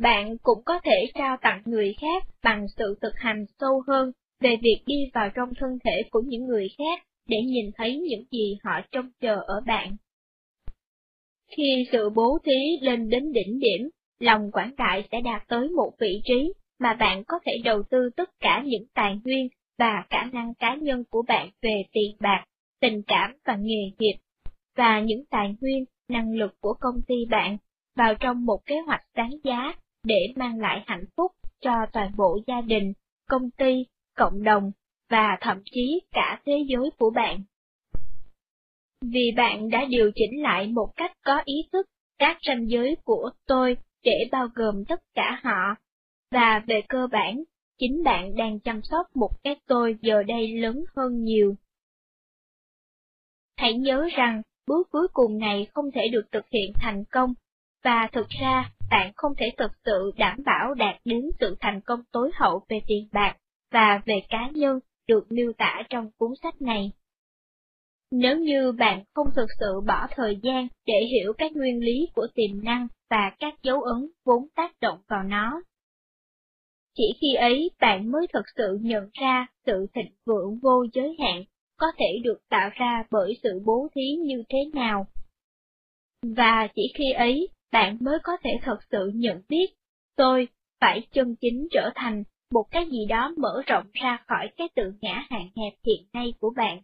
[0.02, 4.56] Bạn cũng có thể trao tặng người khác bằng sự thực hành sâu hơn về
[4.62, 8.58] việc đi vào trong thân thể của những người khác để nhìn thấy những gì
[8.64, 9.96] họ trông chờ ở bạn.
[11.58, 13.90] Khi sự bố thí lên đến đỉnh điểm,
[14.20, 18.10] lòng quảng đại sẽ đạt tới một vị trí mà bạn có thể đầu tư
[18.16, 19.48] tất cả những tài nguyên
[19.82, 22.46] và khả năng cá nhân của bạn về tiền bạc,
[22.82, 24.18] tình cảm và nghề nghiệp,
[24.76, 27.58] và những tài nguyên, năng lực của công ty bạn
[27.96, 29.74] vào trong một kế hoạch đáng giá
[30.04, 32.94] để mang lại hạnh phúc cho toàn bộ gia đình,
[33.30, 34.72] công ty cộng đồng,
[35.10, 37.44] và thậm chí cả thế giới của bạn.
[39.02, 41.86] Vì bạn đã điều chỉnh lại một cách có ý thức
[42.20, 45.76] các ranh giới của tôi để bao gồm tất cả họ,
[46.32, 47.44] và về cơ bản,
[47.82, 51.56] chính bạn đang chăm sóc một cái tôi giờ đây lớn hơn nhiều.
[53.58, 57.34] Hãy nhớ rằng, bước cuối cùng này không thể được thực hiện thành công,
[57.84, 62.00] và thực ra bạn không thể thực sự đảm bảo đạt đến sự thành công
[62.12, 63.38] tối hậu về tiền bạc
[63.72, 66.92] và về cá nhân được miêu tả trong cuốn sách này.
[68.12, 72.28] Nếu như bạn không thực sự bỏ thời gian để hiểu các nguyên lý của
[72.36, 75.62] tiềm năng và các dấu ấn vốn tác động vào nó,
[76.96, 81.44] chỉ khi ấy bạn mới thực sự nhận ra sự thịnh vượng vô giới hạn
[81.78, 85.08] có thể được tạo ra bởi sự bố thí như thế nào.
[86.22, 89.74] Và chỉ khi ấy bạn mới có thể thật sự nhận biết,
[90.16, 90.48] tôi
[90.82, 94.94] phải chân chính trở thành một cái gì đó mở rộng ra khỏi cái tự
[95.02, 96.82] ngã hạn hẹp hiện nay của bạn.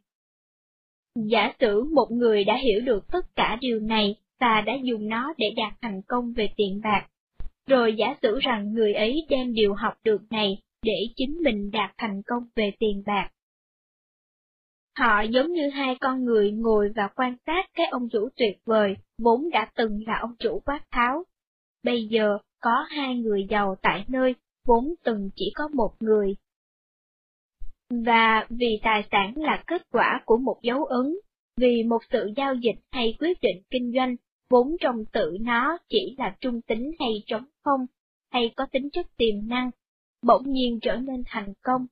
[1.16, 5.34] Giả sử một người đã hiểu được tất cả điều này và đã dùng nó
[5.38, 7.08] để đạt thành công về tiền bạc,
[7.68, 11.92] rồi giả sử rằng người ấy đem điều học được này để chính mình đạt
[11.98, 13.30] thành công về tiền bạc.
[14.98, 18.96] Họ giống như hai con người ngồi và quan sát cái ông chủ tuyệt vời,
[19.18, 21.24] vốn đã từng là ông chủ quát tháo.
[21.84, 24.36] Bây giờ có hai người giàu tại nơi
[24.68, 26.36] vốn từng chỉ có một người.
[27.90, 31.16] Và vì tài sản là kết quả của một dấu ấn,
[31.58, 34.16] vì một sự giao dịch hay quyết định kinh doanh,
[34.50, 37.86] vốn trong tự nó chỉ là trung tính hay trống không,
[38.32, 39.72] hay có tính chất tiềm năng,
[40.22, 41.86] bỗng nhiên trở nên thành công.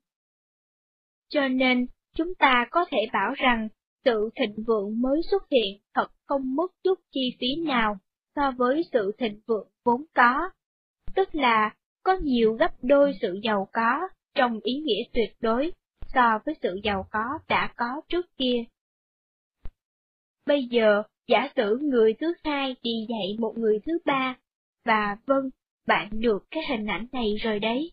[1.29, 3.67] Cho nên, chúng ta có thể bảo rằng
[4.05, 7.97] sự thịnh vượng mới xuất hiện thật không mất chút chi phí nào
[8.35, 10.49] so với sự thịnh vượng vốn có.
[11.15, 15.71] Tức là có nhiều gấp đôi sự giàu có trong ý nghĩa tuyệt đối
[16.13, 18.63] so với sự giàu có đã có trước kia.
[20.45, 24.35] Bây giờ, giả sử người thứ hai đi dạy một người thứ ba,
[24.85, 25.49] và vâng,
[25.87, 27.91] bạn được cái hình ảnh này rồi đấy.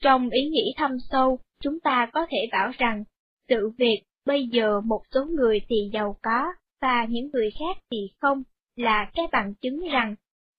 [0.00, 3.04] Trong ý nghĩ thâm sâu, chúng ta có thể bảo rằng,
[3.48, 6.44] sự việc bây giờ một số người thì giàu có,
[6.80, 8.42] và những người khác thì không,
[8.76, 10.14] là cái bằng chứng rằng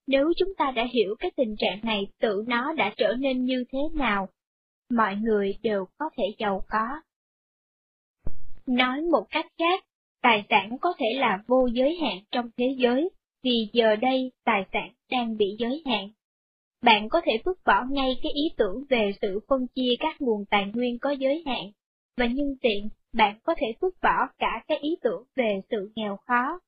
[0.07, 3.63] nếu chúng ta đã hiểu cái tình trạng này tự nó đã trở nên như
[3.71, 4.29] thế nào,
[4.89, 7.01] mọi người đều có thể giàu có.
[8.65, 9.83] Nói một cách khác,
[10.25, 13.09] tài sản có thể là vô giới hạn trong thế giới,
[13.43, 16.09] vì giờ đây tài sản đang bị giới hạn.
[16.83, 20.45] Bạn có thể vứt bỏ ngay cái ý tưởng về sự phân chia các nguồn
[20.45, 21.71] tài nguyên có giới hạn,
[22.17, 26.17] và nhân tiện, bạn có thể vứt bỏ cả cái ý tưởng về sự nghèo
[26.27, 26.59] khó.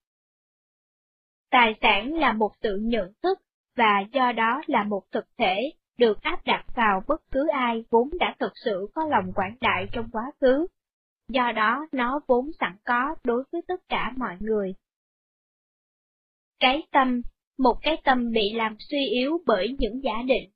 [1.50, 3.40] Tài sản là một sự nhận thức,
[3.76, 8.10] và do đó là một thực thể, được áp đặt vào bất cứ ai vốn
[8.20, 10.68] đã thực sự có lòng quảng đại trong quá khứ.
[11.28, 14.74] Do đó nó vốn sẵn có đối với tất cả mọi người.
[16.60, 17.22] Cái tâm,
[17.58, 20.50] một cái tâm bị làm suy yếu bởi những giả định.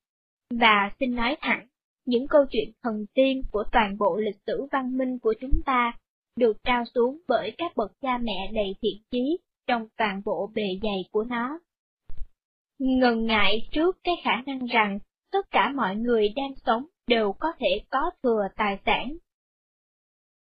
[0.60, 1.68] Và xin nói thẳng,
[2.06, 5.94] những câu chuyện thần tiên của toàn bộ lịch sử văn minh của chúng ta
[6.36, 10.80] được trao xuống bởi các bậc cha mẹ đầy thiện chí trong toàn bộ bề
[10.84, 11.60] dày của nó.
[12.80, 15.00] Ngần ngại trước cái khả năng rằng
[15.32, 19.18] tất cả mọi người đang sống đều có thể có thừa tài sản.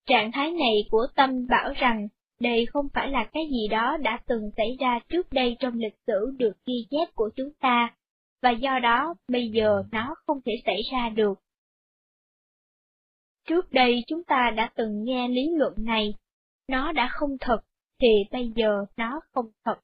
[0.05, 2.07] Trạng thái này của tâm bảo rằng
[2.39, 5.95] đây không phải là cái gì đó đã từng xảy ra trước đây trong lịch
[6.07, 7.95] sử được ghi chép của chúng ta,
[8.41, 11.39] và do đó bây giờ nó không thể xảy ra được.
[13.47, 16.13] Trước đây chúng ta đã từng nghe lý luận này,
[16.67, 17.59] nó đã không thật,
[18.01, 19.79] thì bây giờ nó không thật.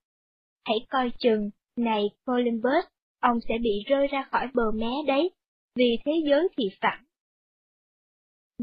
[0.66, 2.86] Hãy coi chừng, này Columbus,
[3.20, 5.32] ông sẽ bị rơi ra khỏi bờ mé đấy,
[5.76, 7.04] vì thế giới thì phẳng.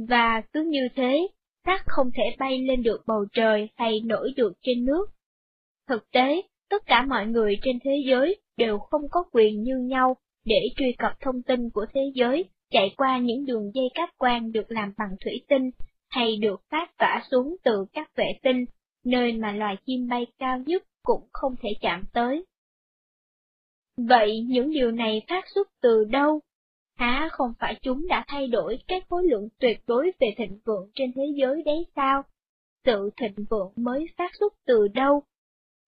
[0.09, 1.28] Và cứ như thế,
[1.68, 5.07] xác không thể bay lên được bầu trời hay nổi được trên nước.
[5.88, 10.16] Thực tế, tất cả mọi người trên thế giới đều không có quyền như nhau
[10.45, 14.53] để truy cập thông tin của thế giới chạy qua những đường dây cáp quang
[14.53, 15.70] được làm bằng thủy tinh
[16.08, 18.64] hay được phát tỏa xuống từ các vệ tinh,
[19.04, 22.45] nơi mà loài chim bay cao nhất cũng không thể chạm tới.
[23.96, 26.40] Vậy những điều này phát xuất từ đâu?
[26.99, 30.91] Hả không phải chúng đã thay đổi các khối lượng tuyệt đối về thịnh vượng
[30.95, 32.22] trên thế giới đấy sao?
[32.84, 35.22] Sự thịnh vượng mới phát xuất từ đâu?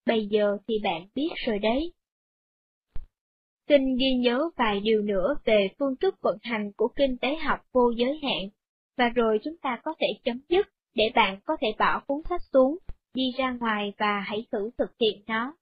[0.07, 1.93] Bây giờ thì bạn biết rồi đấy.
[3.69, 7.61] Xin ghi nhớ vài điều nữa về phương thức vận hành của kinh tế học
[7.73, 8.49] vô giới hạn,
[8.97, 12.43] và rồi chúng ta có thể chấm dứt để bạn có thể bỏ cuốn sách
[12.53, 12.79] xuống,
[13.15, 15.57] đi ra ngoài và hãy thử thực hiện nó.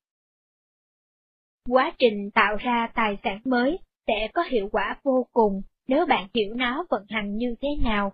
[1.68, 3.78] Quá trình tạo ra tài sản mới
[4.08, 8.12] sẽ có hiệu quả vô cùng nếu bạn hiểu nó vận hành như thế nào.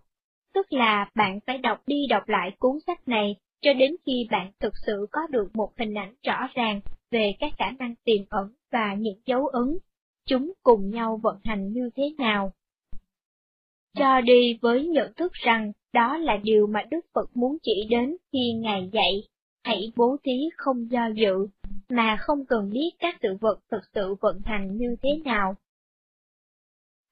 [0.55, 4.53] Tức là bạn phải đọc đi đọc lại cuốn sách này cho đến khi bạn
[4.61, 6.81] thực sự có được một hình ảnh rõ ràng
[7.11, 9.79] về các khả năng tiềm ẩn và những dấu ấn,
[10.27, 12.53] chúng cùng nhau vận hành như thế nào.
[13.97, 18.17] Cho đi với nhận thức rằng đó là điều mà Đức Phật muốn chỉ đến
[18.33, 19.23] khi Ngài dạy,
[19.65, 21.47] hãy bố thí không do dự,
[21.89, 25.55] mà không cần biết các sự vật thực sự vận hành như thế nào.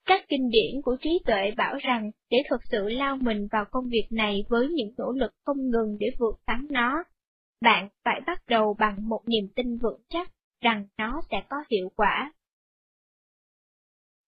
[0.05, 3.89] Các kinh điển của trí tuệ bảo rằng để thực sự lao mình vào công
[3.89, 7.03] việc này với những nỗ lực không ngừng để vượt thắng nó,
[7.61, 10.31] bạn phải bắt đầu bằng một niềm tin vững chắc
[10.61, 12.33] rằng nó sẽ có hiệu quả.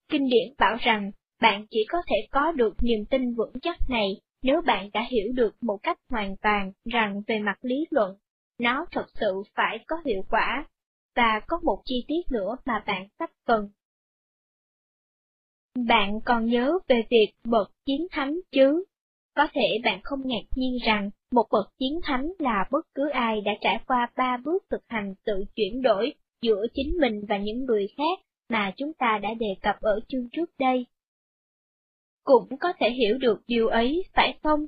[0.10, 1.11] Kinh điển bảo rằng
[1.41, 4.07] bạn chỉ có thể có được niềm tin vững chắc này
[4.41, 8.18] nếu bạn đã hiểu được một cách hoàn toàn rằng về mặt lý luận,
[8.60, 10.68] nó thật sự phải có hiệu quả,
[11.15, 13.69] và có một chi tiết nữa mà bạn sắp cần.
[15.76, 18.84] Bạn còn nhớ về việc bậc chiến thánh chứ?
[19.35, 23.41] Có thể bạn không ngạc nhiên rằng một bậc chiến thánh là bất cứ ai
[23.41, 27.65] đã trải qua ba bước thực hành tự chuyển đổi giữa chính mình và những
[27.65, 28.19] người khác
[28.49, 30.85] mà chúng ta đã đề cập ở chương trước đây.
[32.23, 34.68] Cũng có thể hiểu được điều ấy, phải không?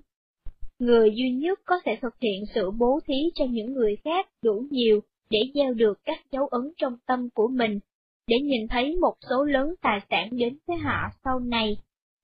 [0.80, 4.64] Người duy nhất có thể thực hiện sự bố thí cho những người khác đủ
[4.72, 7.80] nhiều để gieo được các dấu ấn trong tâm của mình,
[8.28, 11.78] để nhìn thấy một số lớn tài sản đến với họ sau này,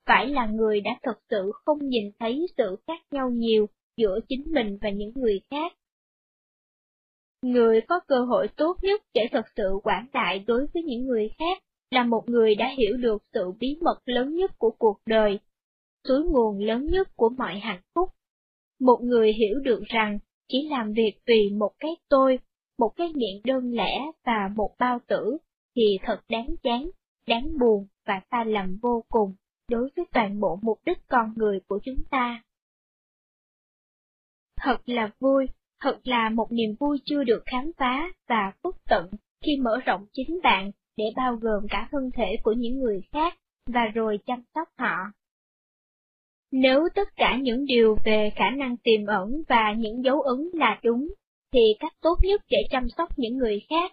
[0.06, 3.68] phải là người đã thực sự không nhìn thấy sự khác nhau nhiều
[3.98, 5.74] giữa chính mình và những người khác.
[7.42, 11.30] Người có cơ hội tốt nhất để thực sự quảng đại đối với những người
[11.40, 15.40] khác là một người đã hiểu được sự bí mật lớn nhất của cuộc đời,
[16.08, 18.10] suối nguồn lớn nhất của mọi hạnh phúc.
[18.80, 22.40] Một người hiểu được rằng chỉ làm việc vì một cái tôi,
[22.80, 25.38] một cái miệng đơn lẻ và một bao tử
[25.76, 26.90] thì thật đáng chán,
[27.28, 29.36] đáng buồn và sai lầm vô cùng
[29.70, 32.44] đối với toàn bộ mục đích con người của chúng ta.
[34.58, 35.48] Thật là vui,
[35.80, 39.10] thật là một niềm vui chưa được khám phá và phúc tận
[39.44, 43.38] khi mở rộng chính bạn để bao gồm cả thân thể của những người khác,
[43.68, 44.96] và rồi chăm sóc họ.
[46.52, 50.80] Nếu tất cả những điều về khả năng tiềm ẩn và những dấu ấn là
[50.84, 51.14] đúng,
[51.52, 53.92] thì cách tốt nhất để chăm sóc những người khác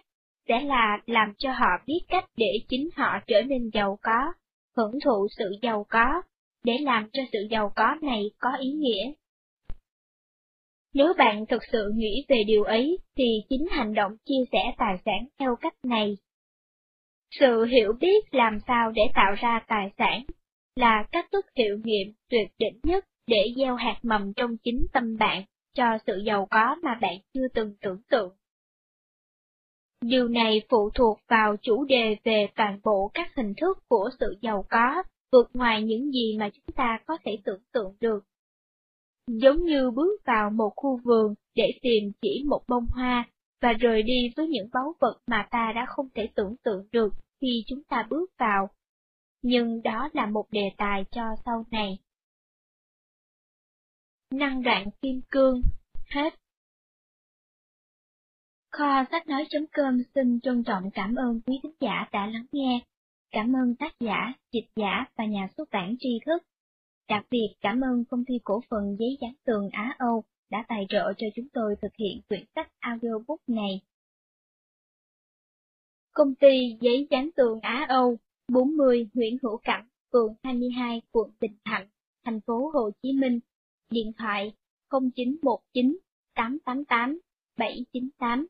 [0.51, 4.33] sẽ là làm cho họ biết cách để chính họ trở nên giàu có,
[4.77, 6.21] hưởng thụ sự giàu có,
[6.63, 9.11] để làm cho sự giàu có này có ý nghĩa.
[10.93, 14.97] Nếu bạn thực sự nghĩ về điều ấy, thì chính hành động chia sẻ tài
[15.05, 16.17] sản theo cách này
[17.39, 20.23] sự hiểu biết làm sao để tạo ra tài sản
[20.75, 25.17] là cách thức hiệu nghiệm tuyệt đỉnh nhất để gieo hạt mầm trong chính tâm
[25.17, 28.40] bạn cho sự giàu có mà bạn chưa từng tưởng tượng.
[30.01, 34.37] Điều này phụ thuộc vào chủ đề về toàn bộ các hình thức của sự
[34.41, 38.23] giàu có, vượt ngoài những gì mà chúng ta có thể tưởng tượng được.
[39.27, 43.29] Giống như bước vào một khu vườn để tìm chỉ một bông hoa
[43.61, 47.13] và rời đi với những báu vật mà ta đã không thể tưởng tượng được
[47.41, 48.69] khi chúng ta bước vào.
[49.41, 51.99] Nhưng đó là một đề tài cho sau này.
[54.31, 55.61] Năng đoạn kim cương,
[56.09, 56.33] hết.
[58.71, 62.79] Kho sách nói.com xin trân trọng cảm ơn quý khán giả đã lắng nghe.
[63.31, 66.43] Cảm ơn tác giả, dịch giả và nhà xuất bản tri thức.
[67.09, 70.85] Đặc biệt cảm ơn công ty cổ phần giấy dán tường Á Âu đã tài
[70.89, 73.81] trợ cho chúng tôi thực hiện quyển sách audiobook này.
[76.13, 78.17] Công ty giấy dán tường Á Âu,
[78.47, 81.87] 40 Nguyễn Hữu Cảnh, phường 22, quận Bình Thạnh,
[82.25, 83.39] thành phố Hồ Chí Minh.
[83.89, 84.53] Điện thoại
[84.89, 85.97] 0919
[86.35, 87.19] 888
[87.57, 88.47] 798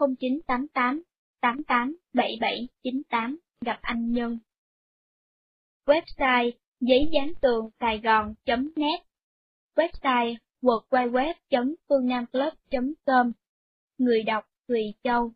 [0.00, 1.02] 0988
[1.40, 4.38] 887798 gặp anh Nhân.
[5.86, 6.50] Website
[6.80, 9.00] giấy dán tường Sài Gòn.net
[9.74, 13.32] Website www.phương nam club.com
[13.98, 15.32] Người đọc Thùy Châu.